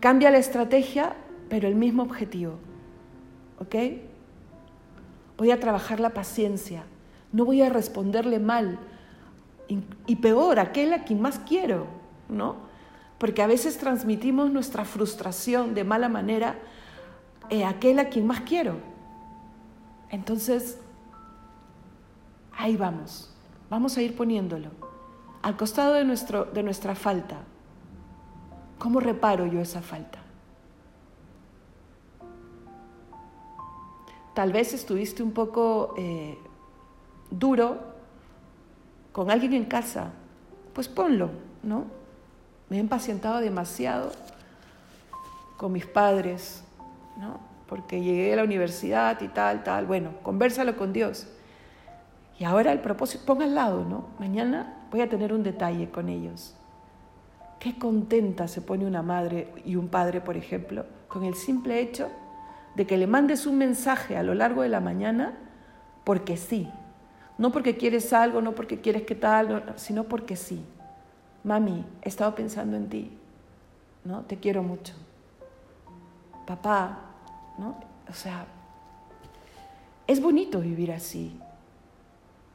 cambia 0.00 0.30
la 0.30 0.38
estrategia, 0.38 1.14
pero 1.48 1.68
el 1.68 1.74
mismo 1.74 2.02
objetivo. 2.02 2.54
¿Ok? 3.58 3.74
Voy 5.38 5.50
a 5.50 5.60
trabajar 5.60 6.00
la 6.00 6.10
paciencia, 6.10 6.84
no 7.32 7.44
voy 7.44 7.62
a 7.62 7.70
responderle 7.70 8.38
mal. 8.38 8.78
Y, 9.68 10.16
peor, 10.16 10.58
aquel 10.60 10.92
a 10.92 11.04
quien 11.04 11.20
más 11.20 11.40
quiero, 11.40 11.86
¿no? 12.28 12.56
Porque 13.18 13.42
a 13.42 13.46
veces 13.46 13.78
transmitimos 13.78 14.50
nuestra 14.50 14.84
frustración 14.84 15.74
de 15.74 15.82
mala 15.82 16.08
manera 16.08 16.58
a 17.50 17.68
aquel 17.68 17.98
a 17.98 18.08
quien 18.08 18.26
más 18.26 18.42
quiero. 18.42 18.76
Entonces, 20.10 20.78
ahí 22.56 22.76
vamos, 22.76 23.34
vamos 23.68 23.96
a 23.96 24.02
ir 24.02 24.14
poniéndolo. 24.14 24.70
Al 25.42 25.56
costado 25.56 25.94
de, 25.94 26.04
nuestro, 26.04 26.44
de 26.44 26.62
nuestra 26.62 26.94
falta, 26.94 27.38
¿cómo 28.78 29.00
reparo 29.00 29.46
yo 29.46 29.60
esa 29.60 29.82
falta? 29.82 30.20
Tal 34.34 34.52
vez 34.52 34.74
estuviste 34.74 35.22
un 35.22 35.32
poco 35.32 35.94
eh, 35.96 36.38
duro 37.30 37.95
con 39.16 39.30
alguien 39.30 39.54
en 39.54 39.64
casa, 39.64 40.10
pues 40.74 40.88
ponlo, 40.88 41.30
¿no? 41.62 41.86
Me 42.68 42.76
he 42.76 42.80
impacientado 42.80 43.40
demasiado 43.40 44.12
con 45.56 45.72
mis 45.72 45.86
padres, 45.86 46.62
¿no? 47.16 47.40
porque 47.66 48.02
llegué 48.02 48.34
a 48.34 48.36
la 48.36 48.44
universidad 48.44 49.18
y 49.22 49.28
tal, 49.28 49.64
tal. 49.64 49.86
Bueno, 49.86 50.10
conversalo 50.22 50.76
con 50.76 50.92
Dios. 50.92 51.28
Y 52.38 52.44
ahora 52.44 52.72
el 52.72 52.80
propósito, 52.80 53.24
ponga 53.24 53.46
al 53.46 53.54
lado, 53.54 53.86
¿no? 53.86 54.08
Mañana 54.18 54.84
voy 54.90 55.00
a 55.00 55.08
tener 55.08 55.32
un 55.32 55.42
detalle 55.42 55.88
con 55.88 56.10
ellos. 56.10 56.54
Qué 57.58 57.78
contenta 57.78 58.48
se 58.48 58.60
pone 58.60 58.84
una 58.84 59.00
madre 59.00 59.50
y 59.64 59.76
un 59.76 59.88
padre, 59.88 60.20
por 60.20 60.36
ejemplo, 60.36 60.84
con 61.08 61.24
el 61.24 61.36
simple 61.36 61.80
hecho 61.80 62.10
de 62.74 62.86
que 62.86 62.98
le 62.98 63.06
mandes 63.06 63.46
un 63.46 63.56
mensaje 63.56 64.18
a 64.18 64.22
lo 64.22 64.34
largo 64.34 64.60
de 64.60 64.68
la 64.68 64.80
mañana 64.80 65.38
porque 66.04 66.36
sí. 66.36 66.68
No 67.38 67.52
porque 67.52 67.76
quieres 67.76 68.12
algo, 68.12 68.40
no 68.40 68.54
porque 68.54 68.80
quieres 68.80 69.02
que 69.02 69.14
tal, 69.14 69.74
sino 69.76 70.04
porque 70.04 70.36
sí. 70.36 70.64
Mami, 71.44 71.84
he 72.02 72.08
estado 72.08 72.34
pensando 72.34 72.76
en 72.76 72.88
ti. 72.88 73.18
¿No? 74.04 74.22
Te 74.22 74.38
quiero 74.38 74.62
mucho. 74.62 74.94
Papá, 76.46 76.98
¿no? 77.58 77.76
O 78.08 78.12
sea, 78.12 78.46
es 80.06 80.22
bonito 80.22 80.60
vivir 80.60 80.92
así, 80.92 81.38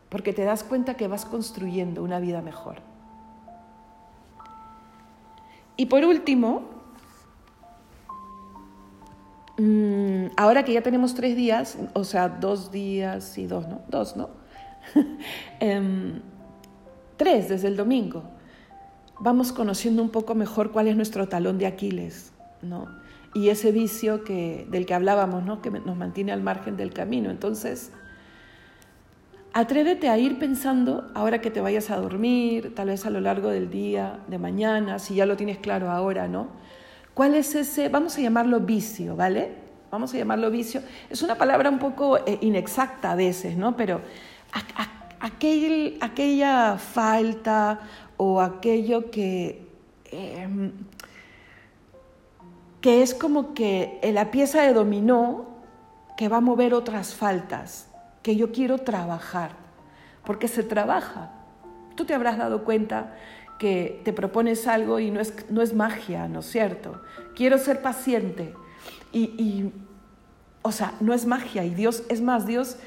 porque 0.09 0.31
te 0.31 0.43
das 0.43 0.63
cuenta 0.63 0.95
que 0.95 1.07
vas 1.07 1.25
construyendo 1.25 2.03
una 2.03 2.19
vida 2.19 2.41
mejor. 2.41 2.77
Y 5.75 5.87
por 5.87 6.05
último, 6.05 6.63
mm, 9.57 10.27
ahora 10.37 10.63
que 10.63 10.73
ya 10.73 10.81
tenemos 10.81 11.13
tres 11.13 11.35
días, 11.35 11.77
o 11.93 12.03
sea, 12.03 12.29
dos 12.29 12.71
días 12.71 13.37
y 13.37 13.47
dos, 13.47 13.67
¿no? 13.67 13.81
Dos, 13.89 14.15
¿no? 14.15 14.40
Em, 15.59 16.21
tres 17.17 17.49
desde 17.49 17.67
el 17.67 17.77
domingo. 17.77 18.23
Vamos 19.19 19.51
conociendo 19.51 20.01
un 20.01 20.09
poco 20.09 20.33
mejor 20.33 20.71
cuál 20.71 20.87
es 20.87 20.95
nuestro 20.95 21.27
talón 21.27 21.59
de 21.59 21.67
Aquiles, 21.67 22.33
¿no? 22.61 22.87
y 23.33 23.49
ese 23.49 23.71
vicio 23.71 24.23
que, 24.23 24.67
del 24.69 24.85
que 24.85 24.93
hablábamos, 24.93 25.43
¿no? 25.43 25.61
que 25.61 25.71
nos 25.71 25.95
mantiene 25.95 26.31
al 26.31 26.41
margen 26.41 26.75
del 26.75 26.93
camino. 26.93 27.29
Entonces, 27.29 27.91
atrévete 29.53 30.09
a 30.09 30.17
ir 30.17 30.37
pensando, 30.37 31.09
ahora 31.13 31.39
que 31.39 31.49
te 31.49 31.61
vayas 31.61 31.89
a 31.91 31.97
dormir, 31.97 32.75
tal 32.75 32.87
vez 32.87 33.05
a 33.05 33.09
lo 33.09 33.21
largo 33.21 33.49
del 33.49 33.69
día, 33.69 34.19
de 34.27 34.37
mañana, 34.37 34.99
si 34.99 35.15
ya 35.15 35.25
lo 35.25 35.37
tienes 35.37 35.59
claro 35.59 35.89
ahora, 35.89 36.27
¿no? 36.27 36.47
¿Cuál 37.13 37.35
es 37.35 37.55
ese, 37.55 37.89
vamos 37.89 38.17
a 38.17 38.21
llamarlo 38.21 38.59
vicio, 38.61 39.15
¿vale? 39.15 39.51
Vamos 39.91 40.13
a 40.13 40.17
llamarlo 40.17 40.49
vicio. 40.49 40.81
Es 41.09 41.21
una 41.21 41.35
palabra 41.35 41.69
un 41.69 41.79
poco 41.79 42.17
eh, 42.17 42.37
inexacta 42.41 43.11
a 43.11 43.15
veces, 43.15 43.57
¿no? 43.57 43.75
Pero 43.75 44.01
aquel, 45.19 45.97
aquella 46.01 46.77
falta 46.77 47.79
o 48.17 48.41
aquello 48.41 49.09
que... 49.11 49.67
Em, 50.11 50.71
que 52.81 53.03
es 53.03 53.13
como 53.13 53.53
que 53.53 53.99
la 54.11 54.31
pieza 54.31 54.63
de 54.63 54.73
dominó 54.73 55.45
que 56.17 56.27
va 56.29 56.37
a 56.37 56.41
mover 56.41 56.73
otras 56.73 57.13
faltas, 57.13 57.87
que 58.23 58.35
yo 58.35 58.51
quiero 58.51 58.79
trabajar, 58.79 59.51
porque 60.25 60.47
se 60.47 60.63
trabaja. 60.63 61.31
Tú 61.95 62.05
te 62.05 62.13
habrás 62.13 62.37
dado 62.37 62.63
cuenta 62.63 63.15
que 63.59 64.01
te 64.03 64.13
propones 64.13 64.67
algo 64.67 64.99
y 64.99 65.11
no 65.11 65.19
es, 65.19 65.33
no 65.49 65.61
es 65.61 65.73
magia, 65.73 66.27
¿no 66.27 66.39
es 66.39 66.47
cierto? 66.47 67.01
Quiero 67.35 67.57
ser 67.59 67.81
paciente 67.81 68.55
y, 69.13 69.71
o 70.63 70.71
sea, 70.71 70.93
no 70.99 71.13
es 71.13 71.25
magia 71.25 71.63
y 71.65 71.75
Dios, 71.75 72.03
es 72.09 72.21
más, 72.21 72.47
Dios 72.47 72.77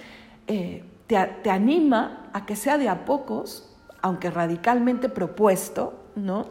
eh, 0.48 0.82
te, 1.06 1.50
anima 1.50 2.30
a 2.32 2.46
que 2.46 2.56
sea 2.56 2.78
de 2.78 2.88
a 2.88 3.04
pocos, 3.04 3.74
aunque 4.00 4.30
radicalmente 4.30 5.08
propuesto, 5.08 5.94
¿no? 6.16 6.46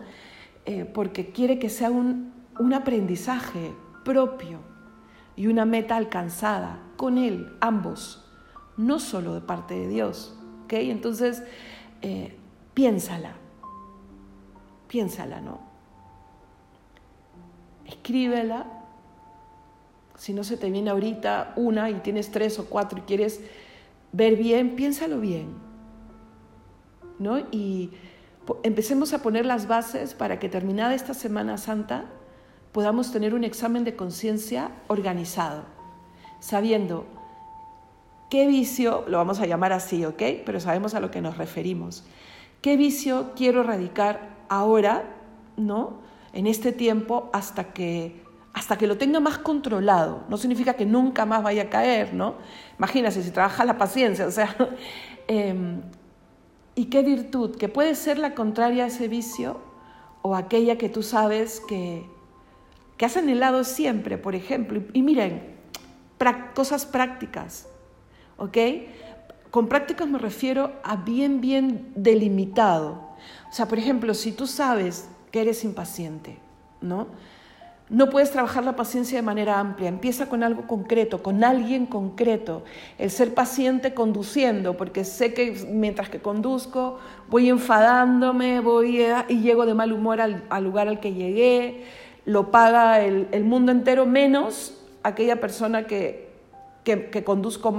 Eh, 0.65 0.85
porque 0.85 1.31
quiere 1.31 1.59
que 1.59 1.69
sea 1.69 1.91
un, 1.91 2.33
un 2.59 2.73
aprendizaje 2.73 3.73
propio 4.03 4.59
y 5.35 5.47
una 5.47 5.65
meta 5.65 5.95
alcanzada 5.95 6.79
con 6.97 7.17
Él, 7.17 7.55
ambos, 7.59 8.25
no 8.77 8.99
solo 8.99 9.33
de 9.33 9.41
parte 9.41 9.73
de 9.73 9.87
Dios. 9.87 10.37
¿ok? 10.65 10.73
Entonces, 10.73 11.43
eh, 12.01 12.35
piénsala, 12.73 13.33
piénsala, 14.87 15.41
¿no? 15.41 15.59
Escríbela. 17.85 18.65
Si 20.15 20.33
no 20.33 20.43
se 20.43 20.57
te 20.57 20.69
viene 20.69 20.89
ahorita 20.89 21.53
una 21.55 21.89
y 21.89 21.95
tienes 21.95 22.31
tres 22.31 22.57
o 22.59 22.65
cuatro 22.65 22.99
y 22.99 23.01
quieres 23.01 23.41
ver 24.13 24.37
bien, 24.37 24.75
piénsalo 24.77 25.19
bien. 25.19 25.63
¿no? 27.19 27.39
Y 27.51 27.91
empecemos 28.63 29.13
a 29.13 29.21
poner 29.21 29.45
las 29.45 29.67
bases 29.67 30.13
para 30.13 30.39
que 30.39 30.49
terminada 30.49 30.93
esta 30.93 31.13
Semana 31.13 31.57
Santa 31.57 32.05
podamos 32.71 33.11
tener 33.11 33.33
un 33.33 33.43
examen 33.43 33.83
de 33.83 33.95
conciencia 33.95 34.71
organizado, 34.87 35.63
sabiendo 36.39 37.05
qué 38.29 38.47
vicio, 38.47 39.05
lo 39.07 39.17
vamos 39.17 39.39
a 39.39 39.45
llamar 39.45 39.73
así, 39.73 40.05
¿ok? 40.05 40.21
Pero 40.45 40.59
sabemos 40.59 40.95
a 40.95 40.99
lo 40.99 41.11
que 41.11 41.21
nos 41.21 41.37
referimos. 41.37 42.03
¿Qué 42.61 42.77
vicio 42.77 43.33
quiero 43.35 43.61
erradicar 43.61 44.37
ahora, 44.49 45.03
¿no? 45.55 46.01
En 46.33 46.47
este 46.47 46.71
tiempo 46.71 47.29
hasta 47.31 47.73
que 47.73 48.22
hasta 48.53 48.77
que 48.77 48.87
lo 48.87 48.97
tenga 48.97 49.19
más 49.19 49.39
controlado. 49.39 50.23
No 50.29 50.37
significa 50.37 50.75
que 50.75 50.85
nunca 50.85 51.25
más 51.25 51.43
vaya 51.43 51.63
a 51.63 51.69
caer, 51.69 52.13
¿no? 52.13 52.35
Imagínate 52.77 53.21
si 53.21 53.31
trabaja 53.31 53.65
la 53.65 53.77
paciencia, 53.77 54.27
o 54.27 54.31
sea, 54.31 54.55
em, 55.27 55.81
¿y 56.75 56.85
qué 56.85 57.01
virtud? 57.01 57.55
Que 57.55 57.69
puede 57.69 57.95
ser 57.95 58.19
la 58.19 58.35
contraria 58.35 58.85
a 58.85 58.87
ese 58.87 59.07
vicio 59.07 59.59
o 60.21 60.35
aquella 60.35 60.77
que 60.77 60.89
tú 60.89 61.03
sabes 61.03 61.61
que, 61.67 62.05
que 62.97 63.05
has 63.05 63.17
anhelado 63.17 63.63
siempre, 63.63 64.17
por 64.17 64.35
ejemplo. 64.35 64.83
Y, 64.93 65.01
miren, 65.01 65.53
cosas 66.53 66.85
prácticas. 66.85 67.67
¿ok? 68.37 68.57
Con 69.51 69.67
prácticas 69.67 70.07
me 70.07 70.17
refiero 70.17 70.73
a 70.83 70.95
bien, 70.95 71.41
bien 71.41 71.91
delimitado. 71.95 73.15
O 73.49 73.53
sea, 73.53 73.67
por 73.67 73.77
ejemplo, 73.77 74.13
si 74.13 74.31
tú 74.31 74.47
sabes 74.47 75.09
que 75.31 75.41
eres 75.41 75.63
impaciente, 75.63 76.39
¿no? 76.81 77.07
No 77.89 78.09
puedes 78.09 78.31
trabajar 78.31 78.63
la 78.63 78.75
paciencia 78.75 79.17
de 79.17 79.21
manera 79.21 79.59
amplia, 79.59 79.89
empieza 79.89 80.27
con 80.27 80.41
algo 80.41 80.65
concreto, 80.67 81.21
con 81.21 81.43
alguien 81.43 81.85
concreto. 81.85 82.63
El 82.97 83.11
ser 83.11 83.33
paciente 83.33 83.93
conduciendo, 83.93 84.77
porque 84.77 85.03
sé 85.03 85.33
que 85.33 85.51
mientras 85.69 86.09
que 86.09 86.19
conduzco 86.19 86.99
voy 87.29 87.49
enfadándome, 87.49 88.61
voy 88.61 89.03
y 89.27 89.41
llego 89.41 89.65
de 89.65 89.73
mal 89.73 89.91
humor 89.91 90.21
al, 90.21 90.63
lugar 90.63 90.87
al 90.87 90.99
que 91.01 91.13
llegué, 91.13 91.83
lo 92.25 92.51
paga 92.51 93.01
el, 93.01 93.43
mundo 93.43 93.71
entero 93.71 94.05
menos 94.05 94.79
aquella 95.03 95.41
persona 95.41 95.85
que, 95.85 96.29
que, 96.85 97.23
conduzco, 97.25 97.75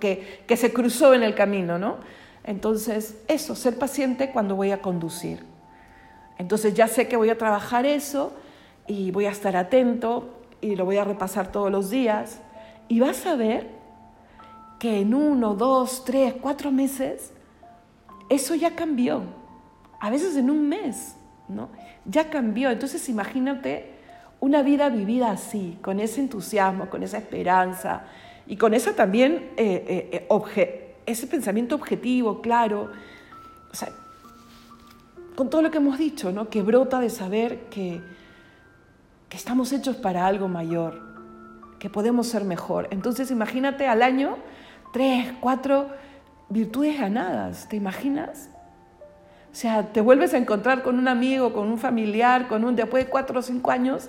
que, 0.00 0.42
que 0.46 0.56
se 0.56 0.72
cruzó 0.72 1.14
en 1.14 1.22
el 1.22 1.36
camino, 1.36 1.78
¿no? 1.78 1.98
Entonces, 2.42 3.22
eso, 3.28 3.54
ser 3.54 3.78
paciente 3.78 4.30
cuando 4.30 4.56
voy 4.56 4.72
a 4.72 4.82
conducir. 4.82 5.44
Entonces 6.38 6.74
ya 6.74 6.88
sé 6.88 7.08
que 7.08 7.16
voy 7.16 7.30
a 7.30 7.38
trabajar 7.38 7.86
eso 7.86 8.32
y 8.86 9.10
voy 9.10 9.26
a 9.26 9.30
estar 9.30 9.56
atento 9.56 10.42
y 10.60 10.76
lo 10.76 10.84
voy 10.84 10.96
a 10.96 11.04
repasar 11.04 11.50
todos 11.52 11.70
los 11.70 11.90
días 11.90 12.40
y 12.88 13.00
vas 13.00 13.26
a 13.26 13.36
ver 13.36 13.68
que 14.78 15.00
en 15.00 15.14
uno, 15.14 15.54
dos, 15.54 16.04
tres, 16.04 16.34
cuatro 16.40 16.70
meses 16.70 17.32
eso 18.28 18.54
ya 18.54 18.74
cambió. 18.74 19.22
A 20.00 20.10
veces 20.10 20.36
en 20.36 20.50
un 20.50 20.68
mes, 20.68 21.16
¿no? 21.48 21.70
Ya 22.04 22.28
cambió. 22.28 22.70
Entonces 22.70 23.08
imagínate 23.08 23.94
una 24.40 24.62
vida 24.62 24.90
vivida 24.90 25.30
así, 25.30 25.78
con 25.80 26.00
ese 26.00 26.20
entusiasmo, 26.20 26.90
con 26.90 27.02
esa 27.02 27.18
esperanza 27.18 28.04
y 28.46 28.56
con 28.56 28.74
esa 28.74 28.94
también 28.94 29.50
eh, 29.56 30.10
eh, 30.12 30.28
eh, 30.56 30.96
ese 31.06 31.26
pensamiento 31.26 31.74
objetivo, 31.74 32.42
claro. 32.42 32.90
O 33.72 33.74
sea, 33.74 33.88
con 35.34 35.48
todo 35.48 35.62
lo 35.62 35.70
que 35.70 35.78
hemos 35.78 35.98
dicho, 35.98 36.30
¿no? 36.30 36.50
Que 36.50 36.62
brota 36.62 37.00
de 37.00 37.10
saber 37.10 37.60
que 37.70 38.02
estamos 39.34 39.72
hechos 39.72 39.96
para 39.96 40.26
algo 40.26 40.48
mayor, 40.48 41.02
que 41.78 41.90
podemos 41.90 42.28
ser 42.28 42.44
mejor. 42.44 42.88
Entonces 42.90 43.30
imagínate 43.30 43.86
al 43.86 44.02
año 44.02 44.38
tres, 44.92 45.32
cuatro 45.40 45.90
virtudes 46.48 46.98
ganadas, 46.98 47.68
¿te 47.68 47.76
imaginas? 47.76 48.48
O 49.52 49.56
sea, 49.56 49.92
te 49.92 50.00
vuelves 50.00 50.34
a 50.34 50.38
encontrar 50.38 50.82
con 50.82 50.98
un 50.98 51.08
amigo, 51.08 51.52
con 51.52 51.68
un 51.68 51.78
familiar, 51.78 52.48
con 52.48 52.64
un 52.64 52.74
después 52.76 53.04
de 53.04 53.10
cuatro 53.10 53.40
o 53.40 53.42
cinco 53.42 53.70
años 53.70 54.08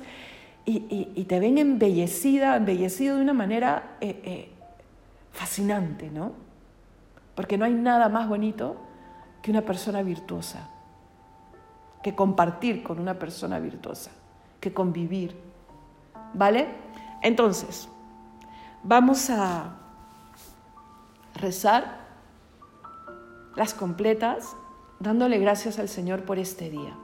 y, 0.68 1.24
te 1.26 1.40
ven 1.40 1.60
embellecida, 1.60 2.56
embellecido 2.56 3.18
de 3.18 3.22
una 3.22 3.34
manera 3.34 3.98
eh, 4.02 4.20
eh, 4.24 4.52
fascinante, 5.32 6.10
¿no? 6.10 6.32
Porque 7.36 7.58
no 7.58 7.66
hay 7.66 7.74
nada 7.74 8.10
más 8.10 8.28
bonito 8.28 8.78
que 9.44 9.52
una 9.52 9.62
persona 9.62 10.02
virtuosa, 10.02 10.70
que 12.02 12.16
compartir 12.16 12.82
con 12.82 13.00
una 13.00 13.20
persona 13.20 13.60
virtuosa 13.60 14.10
que 14.66 14.74
convivir. 14.74 15.36
¿Vale? 16.34 16.68
Entonces, 17.22 17.88
vamos 18.82 19.30
a 19.30 19.76
rezar 21.36 22.00
las 23.56 23.76
completas 23.76 24.56
dándole 25.00 25.38
gracias 25.38 25.78
al 25.78 25.88
Señor 25.88 26.24
por 26.24 26.40
este 26.40 26.72
día. 26.72 26.98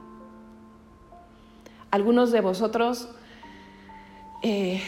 Algunos 1.92 2.32
de 2.32 2.40
vosotros 2.40 3.08
eh, 4.42 4.82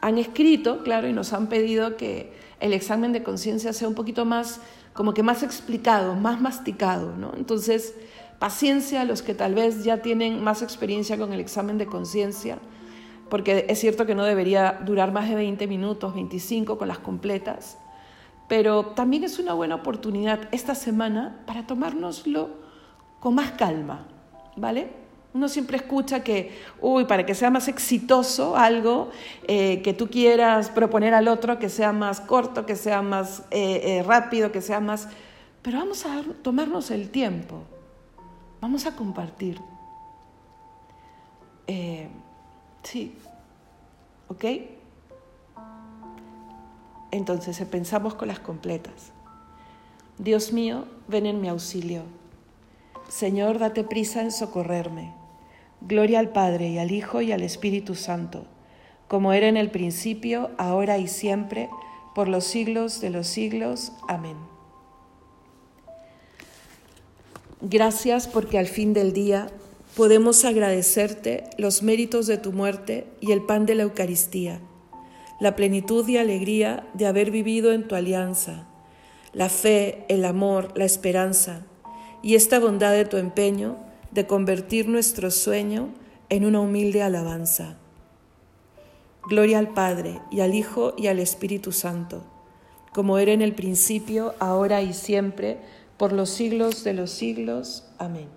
han 0.00 0.16
escrito, 0.16 0.82
claro, 0.82 1.08
y 1.08 1.12
nos 1.12 1.34
han 1.34 1.48
pedido 1.48 1.98
que 1.98 2.32
el 2.58 2.72
examen 2.72 3.12
de 3.12 3.22
conciencia 3.22 3.74
sea 3.74 3.86
un 3.86 3.94
poquito 3.94 4.24
más, 4.24 4.62
como 4.94 5.12
que 5.12 5.22
más 5.22 5.42
explicado, 5.42 6.14
más 6.14 6.40
masticado, 6.40 7.14
¿no? 7.16 7.34
Entonces, 7.36 7.94
Paciencia 8.38 9.00
a 9.00 9.04
los 9.04 9.22
que 9.22 9.34
tal 9.34 9.54
vez 9.54 9.82
ya 9.82 10.02
tienen 10.02 10.44
más 10.44 10.60
experiencia 10.60 11.16
con 11.16 11.32
el 11.32 11.40
examen 11.40 11.78
de 11.78 11.86
conciencia, 11.86 12.58
porque 13.30 13.64
es 13.68 13.80
cierto 13.80 14.04
que 14.04 14.14
no 14.14 14.24
debería 14.24 14.78
durar 14.84 15.10
más 15.10 15.28
de 15.28 15.34
20 15.34 15.66
minutos, 15.66 16.14
25 16.14 16.76
con 16.76 16.88
las 16.88 16.98
completas, 16.98 17.78
pero 18.46 18.86
también 18.86 19.24
es 19.24 19.38
una 19.38 19.54
buena 19.54 19.76
oportunidad 19.76 20.48
esta 20.52 20.74
semana 20.74 21.40
para 21.46 21.66
tomárnoslo 21.66 22.50
con 23.20 23.34
más 23.34 23.52
calma, 23.52 24.06
¿vale? 24.54 24.90
Uno 25.32 25.48
siempre 25.48 25.78
escucha 25.78 26.22
que, 26.22 26.58
uy, 26.80 27.04
para 27.04 27.26
que 27.26 27.34
sea 27.34 27.50
más 27.50 27.68
exitoso 27.68 28.56
algo 28.56 29.10
eh, 29.48 29.82
que 29.82 29.92
tú 29.92 30.08
quieras 30.08 30.70
proponer 30.70 31.12
al 31.12 31.28
otro, 31.28 31.58
que 31.58 31.68
sea 31.68 31.92
más 31.92 32.20
corto, 32.20 32.64
que 32.64 32.76
sea 32.76 33.02
más 33.02 33.40
eh, 33.50 33.98
eh, 33.98 34.02
rápido, 34.02 34.52
que 34.52 34.62
sea 34.62 34.80
más... 34.80 35.08
Pero 35.60 35.78
vamos 35.78 36.06
a 36.06 36.22
tomarnos 36.42 36.90
el 36.90 37.10
tiempo 37.10 37.64
Vamos 38.66 38.84
a 38.84 38.96
compartir. 38.96 39.60
Eh, 41.68 42.08
sí, 42.82 43.14
¿ok? 44.26 44.44
Entonces 47.12 47.64
pensamos 47.70 48.14
con 48.14 48.26
las 48.26 48.40
completas. 48.40 49.12
Dios 50.18 50.52
mío, 50.52 50.86
ven 51.06 51.26
en 51.26 51.40
mi 51.40 51.46
auxilio. 51.46 52.02
Señor, 53.08 53.60
date 53.60 53.84
prisa 53.84 54.20
en 54.22 54.32
socorrerme. 54.32 55.14
Gloria 55.80 56.18
al 56.18 56.30
Padre 56.30 56.66
y 56.70 56.78
al 56.78 56.90
Hijo 56.90 57.20
y 57.20 57.30
al 57.30 57.44
Espíritu 57.44 57.94
Santo, 57.94 58.46
como 59.06 59.32
era 59.32 59.46
en 59.46 59.56
el 59.56 59.70
principio, 59.70 60.50
ahora 60.58 60.98
y 60.98 61.06
siempre, 61.06 61.70
por 62.16 62.26
los 62.26 62.42
siglos 62.42 63.00
de 63.00 63.10
los 63.10 63.28
siglos. 63.28 63.92
Amén. 64.08 64.55
Gracias 67.68 68.28
porque 68.28 68.60
al 68.60 68.68
fin 68.68 68.92
del 68.92 69.12
día 69.12 69.48
podemos 69.96 70.44
agradecerte 70.44 71.50
los 71.58 71.82
méritos 71.82 72.28
de 72.28 72.38
tu 72.38 72.52
muerte 72.52 73.08
y 73.20 73.32
el 73.32 73.42
pan 73.42 73.66
de 73.66 73.74
la 73.74 73.82
Eucaristía, 73.82 74.60
la 75.40 75.56
plenitud 75.56 76.06
y 76.06 76.16
alegría 76.16 76.86
de 76.94 77.06
haber 77.06 77.32
vivido 77.32 77.72
en 77.72 77.88
tu 77.88 77.96
alianza, 77.96 78.68
la 79.32 79.48
fe, 79.48 80.04
el 80.08 80.24
amor, 80.24 80.74
la 80.76 80.84
esperanza 80.84 81.66
y 82.22 82.36
esta 82.36 82.60
bondad 82.60 82.92
de 82.92 83.04
tu 83.04 83.16
empeño 83.16 83.78
de 84.12 84.28
convertir 84.28 84.88
nuestro 84.88 85.32
sueño 85.32 85.88
en 86.28 86.44
una 86.44 86.60
humilde 86.60 87.02
alabanza. 87.02 87.78
Gloria 89.28 89.58
al 89.58 89.74
Padre 89.74 90.20
y 90.30 90.38
al 90.38 90.54
Hijo 90.54 90.94
y 90.96 91.08
al 91.08 91.18
Espíritu 91.18 91.72
Santo, 91.72 92.22
como 92.94 93.18
era 93.18 93.32
en 93.32 93.42
el 93.42 93.56
principio, 93.56 94.36
ahora 94.38 94.82
y 94.82 94.94
siempre, 94.94 95.58
por 95.96 96.12
los 96.12 96.30
siglos 96.30 96.84
de 96.84 96.92
los 96.92 97.10
siglos. 97.10 97.84
Amén. 97.98 98.28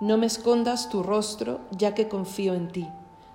No 0.00 0.16
me 0.16 0.26
escondas 0.26 0.90
tu 0.90 1.02
rostro, 1.02 1.60
ya 1.76 1.94
que 1.94 2.08
confío 2.08 2.54
en 2.54 2.68
ti. 2.68 2.86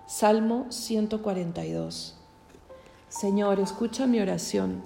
Salmo 0.07 0.67
142. 0.69 2.15
Señor, 3.09 3.59
escucha 3.59 4.07
mi 4.07 4.21
oración. 4.21 4.81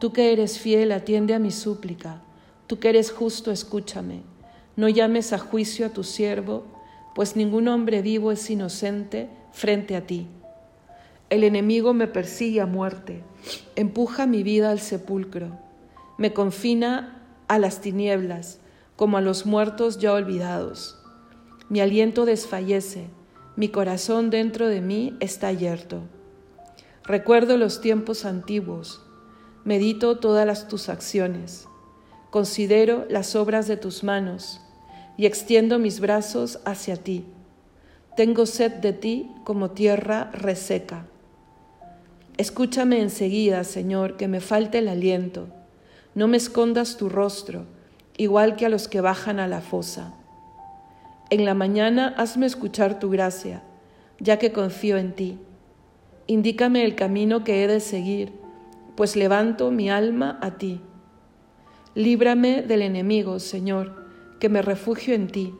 Tú 0.00 0.12
que 0.12 0.32
eres 0.32 0.58
fiel, 0.58 0.90
atiende 0.90 1.34
a 1.34 1.38
mi 1.38 1.50
súplica. 1.50 2.22
Tú 2.66 2.80
que 2.80 2.88
eres 2.88 3.12
justo, 3.12 3.52
escúchame. 3.52 4.22
No 4.76 4.88
llames 4.88 5.32
a 5.32 5.38
juicio 5.38 5.86
a 5.86 5.90
tu 5.90 6.02
siervo, 6.02 6.64
pues 7.14 7.36
ningún 7.36 7.68
hombre 7.68 8.02
vivo 8.02 8.32
es 8.32 8.48
inocente 8.50 9.28
frente 9.52 9.96
a 9.96 10.06
ti. 10.06 10.28
El 11.30 11.44
enemigo 11.44 11.92
me 11.92 12.06
persigue 12.06 12.62
a 12.62 12.66
muerte, 12.66 13.22
empuja 13.76 14.26
mi 14.26 14.42
vida 14.42 14.70
al 14.70 14.80
sepulcro, 14.80 15.58
me 16.16 16.32
confina 16.32 17.22
a 17.48 17.58
las 17.58 17.82
tinieblas, 17.82 18.60
como 18.96 19.18
a 19.18 19.20
los 19.20 19.44
muertos 19.44 19.98
ya 19.98 20.14
olvidados. 20.14 20.98
Mi 21.68 21.80
aliento 21.80 22.24
desfallece, 22.24 23.08
mi 23.56 23.68
corazón 23.68 24.30
dentro 24.30 24.68
de 24.68 24.80
mí 24.80 25.18
está 25.20 25.52
yerto. 25.52 26.00
Recuerdo 27.04 27.58
los 27.58 27.82
tiempos 27.82 28.24
antiguos, 28.24 29.02
medito 29.64 30.18
todas 30.18 30.46
las, 30.46 30.66
tus 30.66 30.88
acciones, 30.88 31.68
considero 32.30 33.04
las 33.10 33.36
obras 33.36 33.68
de 33.68 33.76
tus 33.76 34.02
manos 34.02 34.62
y 35.18 35.26
extiendo 35.26 35.78
mis 35.78 36.00
brazos 36.00 36.60
hacia 36.64 36.96
ti. 36.96 37.26
Tengo 38.16 38.46
sed 38.46 38.72
de 38.72 38.94
ti 38.94 39.30
como 39.44 39.72
tierra 39.72 40.30
reseca. 40.32 41.04
Escúchame 42.38 43.00
enseguida, 43.00 43.64
Señor, 43.64 44.16
que 44.16 44.28
me 44.28 44.40
falte 44.40 44.78
el 44.78 44.86
aliento. 44.86 45.48
No 46.14 46.28
me 46.28 46.36
escondas 46.36 46.96
tu 46.96 47.08
rostro, 47.08 47.66
igual 48.16 48.54
que 48.54 48.64
a 48.64 48.68
los 48.68 48.86
que 48.86 49.00
bajan 49.00 49.40
a 49.40 49.48
la 49.48 49.60
fosa. 49.60 50.14
En 51.30 51.44
la 51.44 51.54
mañana 51.54 52.14
hazme 52.16 52.46
escuchar 52.46 53.00
tu 53.00 53.10
gracia, 53.10 53.64
ya 54.20 54.38
que 54.38 54.52
confío 54.52 54.98
en 54.98 55.14
ti. 55.16 55.40
Indícame 56.28 56.84
el 56.84 56.94
camino 56.94 57.42
que 57.42 57.64
he 57.64 57.66
de 57.66 57.80
seguir, 57.80 58.32
pues 58.96 59.16
levanto 59.16 59.72
mi 59.72 59.90
alma 59.90 60.38
a 60.40 60.58
ti. 60.58 60.80
Líbrame 61.96 62.62
del 62.62 62.82
enemigo, 62.82 63.40
Señor, 63.40 64.06
que 64.38 64.48
me 64.48 64.62
refugio 64.62 65.12
en 65.12 65.26
ti. 65.26 65.54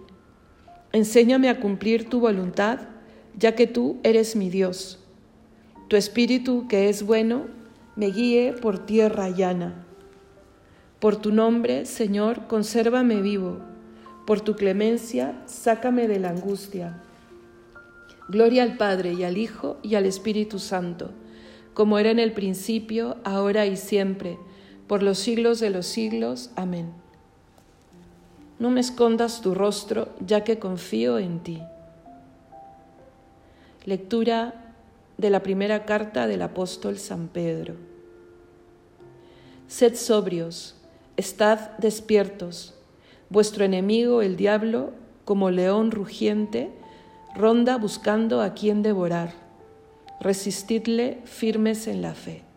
Enséñame 0.93 1.49
a 1.49 1.59
cumplir 1.59 2.09
tu 2.09 2.21
voluntad, 2.21 2.79
ya 3.37 3.57
que 3.57 3.67
tú 3.67 3.99
eres 4.05 4.37
mi 4.37 4.49
Dios. 4.49 4.98
Tu 5.89 5.97
espíritu 5.97 6.69
que 6.69 6.91
es 6.91 7.03
bueno, 7.03 7.47
me 7.97 8.09
guíe 8.09 8.53
por 8.53 8.79
tierra 8.79 9.31
llana. 9.31 9.87
Por 11.01 11.17
tu 11.17 11.33
nombre, 11.33 11.87
Señor, 11.87 12.47
consérvame 12.47 13.23
vivo. 13.23 13.59
Por 14.27 14.43
tu 14.43 14.55
clemencia, 14.55 15.41
sácame 15.47 16.07
de 16.07 16.19
la 16.19 16.29
angustia. 16.29 17.03
Gloria 18.29 18.65
al 18.65 18.77
Padre 18.77 19.15
y 19.15 19.25
al 19.25 19.39
Hijo 19.39 19.79
y 19.83 19.95
al 19.95 20.05
Espíritu 20.05 20.59
Santo, 20.59 21.13
como 21.73 21.99
era 21.99 22.11
en 22.11 22.19
el 22.19 22.33
principio, 22.33 23.17
ahora 23.25 23.65
y 23.65 23.79
siempre, 23.79 24.39
por 24.87 25.03
los 25.03 25.19
siglos 25.19 25.59
de 25.59 25.71
los 25.71 25.87
siglos. 25.87 26.51
Amén. 26.55 26.93
No 28.59 28.71
me 28.71 28.81
escondas 28.81 29.41
tu 29.41 29.55
rostro, 29.55 30.11
ya 30.21 30.45
que 30.45 30.59
confío 30.59 31.19
en 31.19 31.41
ti. 31.41 31.63
Lectura 33.87 34.68
de 35.19 35.31
la 35.31 35.43
primera 35.43 35.85
carta 35.85 36.27
del 36.27 36.43
apóstol 36.43 36.97
San 36.97 37.29
Pedro. 37.29 37.75
Sed 39.67 39.97
sobrios, 39.97 40.77
estad 41.17 41.77
despiertos. 41.79 42.75
Vuestro 43.29 43.65
enemigo, 43.65 44.23
el 44.23 44.37
diablo, 44.37 44.93
como 45.25 45.51
león 45.51 45.91
rugiente, 45.91 46.71
ronda 47.35 47.77
buscando 47.77 48.41
a 48.41 48.55
quien 48.55 48.83
devorar. 48.83 49.35
Resistidle 50.21 51.21
firmes 51.25 51.87
en 51.87 52.01
la 52.01 52.15
fe. 52.15 52.48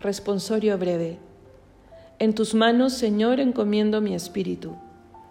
Responsorio 0.00 0.78
breve. 0.78 1.18
En 2.20 2.32
tus 2.32 2.54
manos, 2.54 2.92
Señor, 2.92 3.40
encomiendo 3.40 4.00
mi 4.00 4.14
espíritu. 4.14 4.76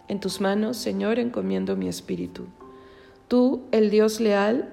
En 0.09 0.19
tus 0.19 0.41
manos, 0.41 0.75
Señor, 0.75 1.19
encomiendo 1.19 1.77
mi 1.77 1.87
espíritu. 1.87 2.47
Tú, 3.29 3.61
el 3.71 3.89
Dios 3.89 4.19
leal, 4.19 4.69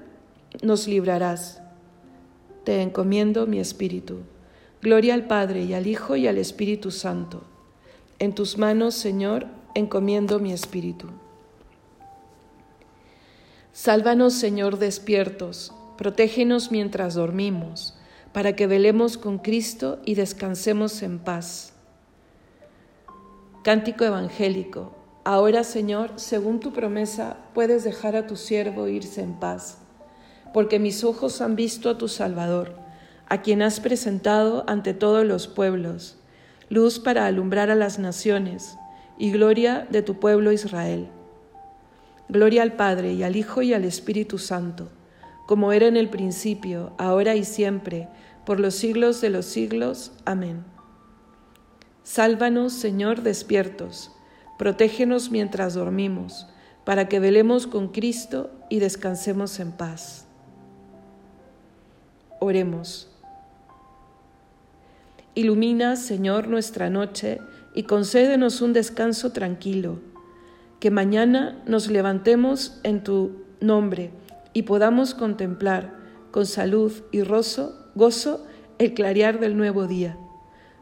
nos 0.62 0.88
librarás. 0.88 1.62
Te 2.64 2.82
encomiendo 2.82 3.46
mi 3.46 3.60
espíritu. 3.60 4.22
Gloria 4.82 5.14
al 5.14 5.28
Padre 5.28 5.62
y 5.62 5.74
al 5.74 5.86
Hijo 5.86 6.16
y 6.16 6.26
al 6.26 6.38
Espíritu 6.38 6.90
Santo. 6.90 7.44
En 8.18 8.34
tus 8.34 8.58
manos, 8.58 8.96
Señor, 8.96 9.46
encomiendo 9.76 10.40
mi 10.40 10.52
espíritu. 10.52 11.06
Sálvanos, 13.72 14.34
Señor, 14.34 14.78
despiertos. 14.78 15.72
Protégenos 15.96 16.72
mientras 16.72 17.14
dormimos 17.14 17.94
para 18.34 18.56
que 18.56 18.66
velemos 18.66 19.16
con 19.16 19.38
Cristo 19.38 20.00
y 20.04 20.16
descansemos 20.16 21.04
en 21.04 21.20
paz. 21.20 21.72
Cántico 23.62 24.04
evangélico. 24.04 24.92
Ahora, 25.22 25.62
Señor, 25.62 26.10
según 26.16 26.58
tu 26.58 26.72
promesa, 26.72 27.36
puedes 27.54 27.84
dejar 27.84 28.16
a 28.16 28.26
tu 28.26 28.34
siervo 28.34 28.88
irse 28.88 29.22
en 29.22 29.34
paz, 29.34 29.78
porque 30.52 30.80
mis 30.80 31.04
ojos 31.04 31.40
han 31.40 31.54
visto 31.54 31.88
a 31.88 31.96
tu 31.96 32.08
Salvador, 32.08 32.74
a 33.28 33.40
quien 33.40 33.62
has 33.62 33.78
presentado 33.78 34.64
ante 34.66 34.94
todos 34.94 35.24
los 35.24 35.46
pueblos, 35.46 36.18
luz 36.68 36.98
para 36.98 37.26
alumbrar 37.26 37.70
a 37.70 37.76
las 37.76 38.00
naciones 38.00 38.76
y 39.16 39.30
gloria 39.30 39.86
de 39.90 40.02
tu 40.02 40.18
pueblo 40.18 40.50
Israel. 40.50 41.08
Gloria 42.28 42.62
al 42.62 42.72
Padre 42.72 43.12
y 43.12 43.22
al 43.22 43.36
Hijo 43.36 43.62
y 43.62 43.74
al 43.74 43.84
Espíritu 43.84 44.38
Santo, 44.38 44.90
como 45.46 45.72
era 45.72 45.86
en 45.86 45.96
el 45.96 46.08
principio, 46.08 46.92
ahora 46.98 47.34
y 47.36 47.44
siempre, 47.44 48.08
por 48.44 48.60
los 48.60 48.74
siglos 48.74 49.20
de 49.20 49.30
los 49.30 49.46
siglos. 49.46 50.12
Amén. 50.24 50.64
Sálvanos, 52.02 52.72
Señor, 52.74 53.22
despiertos, 53.22 54.12
protégenos 54.58 55.30
mientras 55.30 55.74
dormimos, 55.74 56.46
para 56.84 57.08
que 57.08 57.18
velemos 57.18 57.66
con 57.66 57.88
Cristo 57.88 58.50
y 58.68 58.78
descansemos 58.78 59.58
en 59.58 59.72
paz. 59.72 60.26
Oremos. 62.40 63.10
Ilumina, 65.34 65.96
Señor, 65.96 66.46
nuestra 66.46 66.90
noche 66.90 67.40
y 67.74 67.84
concédenos 67.84 68.60
un 68.60 68.74
descanso 68.74 69.32
tranquilo, 69.32 70.00
que 70.78 70.90
mañana 70.90 71.62
nos 71.66 71.90
levantemos 71.90 72.78
en 72.82 73.02
tu 73.02 73.44
nombre 73.60 74.12
y 74.52 74.62
podamos 74.62 75.14
contemplar 75.14 75.94
con 76.30 76.44
salud 76.44 76.92
y 77.10 77.22
roso 77.22 77.83
gozo 77.94 78.44
el 78.78 78.94
clarear 78.94 79.40
del 79.40 79.56
nuevo 79.56 79.86
día. 79.86 80.16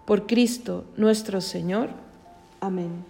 Por 0.06 0.26
Cristo 0.26 0.84
nuestro 0.96 1.40
Señor. 1.40 1.90
Amén. 2.60 3.04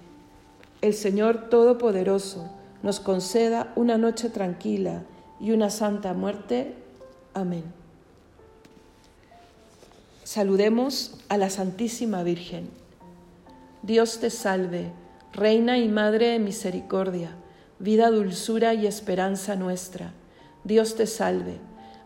El 0.80 0.94
Señor 0.94 1.48
Todopoderoso 1.48 2.50
nos 2.82 3.00
conceda 3.00 3.72
una 3.76 3.98
noche 3.98 4.28
tranquila 4.28 5.04
y 5.40 5.52
una 5.52 5.70
santa 5.70 6.14
muerte. 6.14 6.74
Amén. 7.34 7.64
Saludemos 10.24 11.18
a 11.28 11.36
la 11.36 11.50
Santísima 11.50 12.22
Virgen. 12.22 12.68
Dios 13.82 14.18
te 14.18 14.30
salve, 14.30 14.90
Reina 15.32 15.78
y 15.78 15.88
Madre 15.88 16.28
de 16.28 16.38
Misericordia, 16.38 17.36
vida, 17.78 18.10
dulzura 18.10 18.74
y 18.74 18.86
esperanza 18.86 19.56
nuestra. 19.56 20.12
Dios 20.64 20.94
te 20.94 21.06
salve 21.06 21.58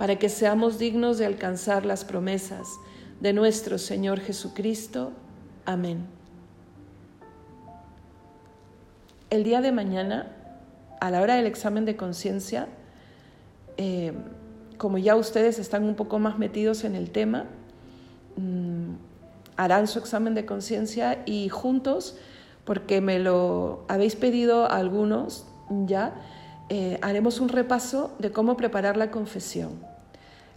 para 0.00 0.16
que 0.16 0.30
seamos 0.30 0.78
dignos 0.78 1.18
de 1.18 1.26
alcanzar 1.26 1.84
las 1.84 2.06
promesas 2.06 2.66
de 3.20 3.34
nuestro 3.34 3.76
Señor 3.76 4.18
Jesucristo. 4.20 5.12
Amén. 5.66 6.06
El 9.28 9.44
día 9.44 9.60
de 9.60 9.72
mañana, 9.72 10.32
a 11.02 11.10
la 11.10 11.20
hora 11.20 11.34
del 11.34 11.44
examen 11.44 11.84
de 11.84 11.96
conciencia, 11.96 12.66
eh, 13.76 14.14
como 14.78 14.96
ya 14.96 15.16
ustedes 15.16 15.58
están 15.58 15.84
un 15.84 15.94
poco 15.96 16.18
más 16.18 16.38
metidos 16.38 16.84
en 16.84 16.94
el 16.94 17.10
tema, 17.10 17.44
mm, 18.38 18.92
harán 19.58 19.86
su 19.86 19.98
examen 19.98 20.34
de 20.34 20.46
conciencia 20.46 21.22
y 21.26 21.50
juntos, 21.50 22.16
porque 22.64 23.02
me 23.02 23.18
lo 23.18 23.84
habéis 23.86 24.16
pedido 24.16 24.64
algunos 24.70 25.44
ya, 25.68 26.14
eh, 26.70 26.98
haremos 27.02 27.38
un 27.38 27.50
repaso 27.50 28.16
de 28.18 28.32
cómo 28.32 28.56
preparar 28.56 28.96
la 28.96 29.10
confesión. 29.10 29.89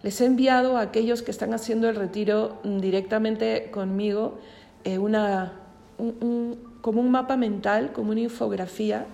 Les 0.03 0.19
he 0.19 0.25
enviado 0.25 0.75
a 0.75 0.81
aquellos 0.81 1.21
que 1.21 1.31
están 1.31 1.53
haciendo 1.53 1.87
el 1.87 1.95
retiro 1.95 2.59
mm, 2.63 2.79
directamente 2.79 3.71
conmigo 3.71 4.37
eh, 4.83 4.97
una, 4.97 5.53
como 6.81 6.99
un 6.99 7.09
mapa 7.09 7.37
mental, 7.37 7.93
como 7.93 8.11
una 8.11 8.19
infografía 8.19 9.05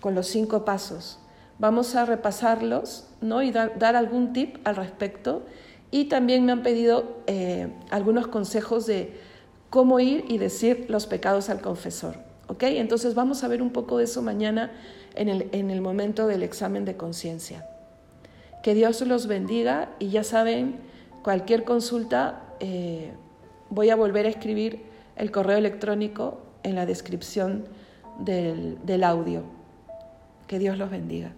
con 0.00 0.14
los 0.14 0.28
cinco 0.28 0.64
pasos. 0.64 1.18
Vamos 1.58 1.96
a 1.96 2.06
repasarlos 2.06 3.08
¿no? 3.20 3.42
y 3.42 3.50
dar, 3.50 3.96
algún 3.96 4.32
tip 4.32 4.56
al 4.64 4.76
respecto. 4.76 5.42
Y 5.90 6.04
también 6.04 6.44
me 6.46 6.52
han 6.52 6.62
pedido 6.62 7.18
eh, 7.26 7.68
algunos 7.90 8.28
consejos 8.28 8.86
de 8.86 9.18
cómo 9.70 9.98
ir 9.98 10.24
y 10.28 10.38
decir 10.38 10.86
los 10.88 11.06
pecados 11.06 11.50
al 11.50 11.60
confesor. 11.60 12.14
¿okay? 12.46 12.78
Entonces 12.78 13.16
vamos 13.16 13.42
a 13.42 13.48
ver 13.48 13.60
un 13.60 13.70
poco 13.70 13.98
de 13.98 14.04
eso 14.04 14.22
mañana 14.22 14.70
en 15.16 15.28
el, 15.28 15.48
en 15.50 15.70
el 15.70 15.80
momento 15.80 16.28
del 16.28 16.44
examen 16.44 16.84
de 16.84 16.96
conciencia. 16.96 17.66
Que 18.62 18.74
Dios 18.74 19.00
los 19.02 19.26
bendiga 19.26 19.90
y 19.98 20.10
ya 20.10 20.24
saben, 20.24 20.76
cualquier 21.22 21.64
consulta, 21.64 22.42
eh, 22.60 23.12
voy 23.70 23.90
a 23.90 23.96
volver 23.96 24.26
a 24.26 24.28
escribir 24.28 24.84
el 25.16 25.30
correo 25.30 25.58
electrónico 25.58 26.40
en 26.62 26.76
la 26.76 26.86
descripción 26.86 27.64
del, 28.18 28.78
del 28.84 29.04
audio. 29.04 29.42
Que 30.46 30.58
Dios 30.58 30.78
los 30.78 30.90
bendiga. 30.90 31.32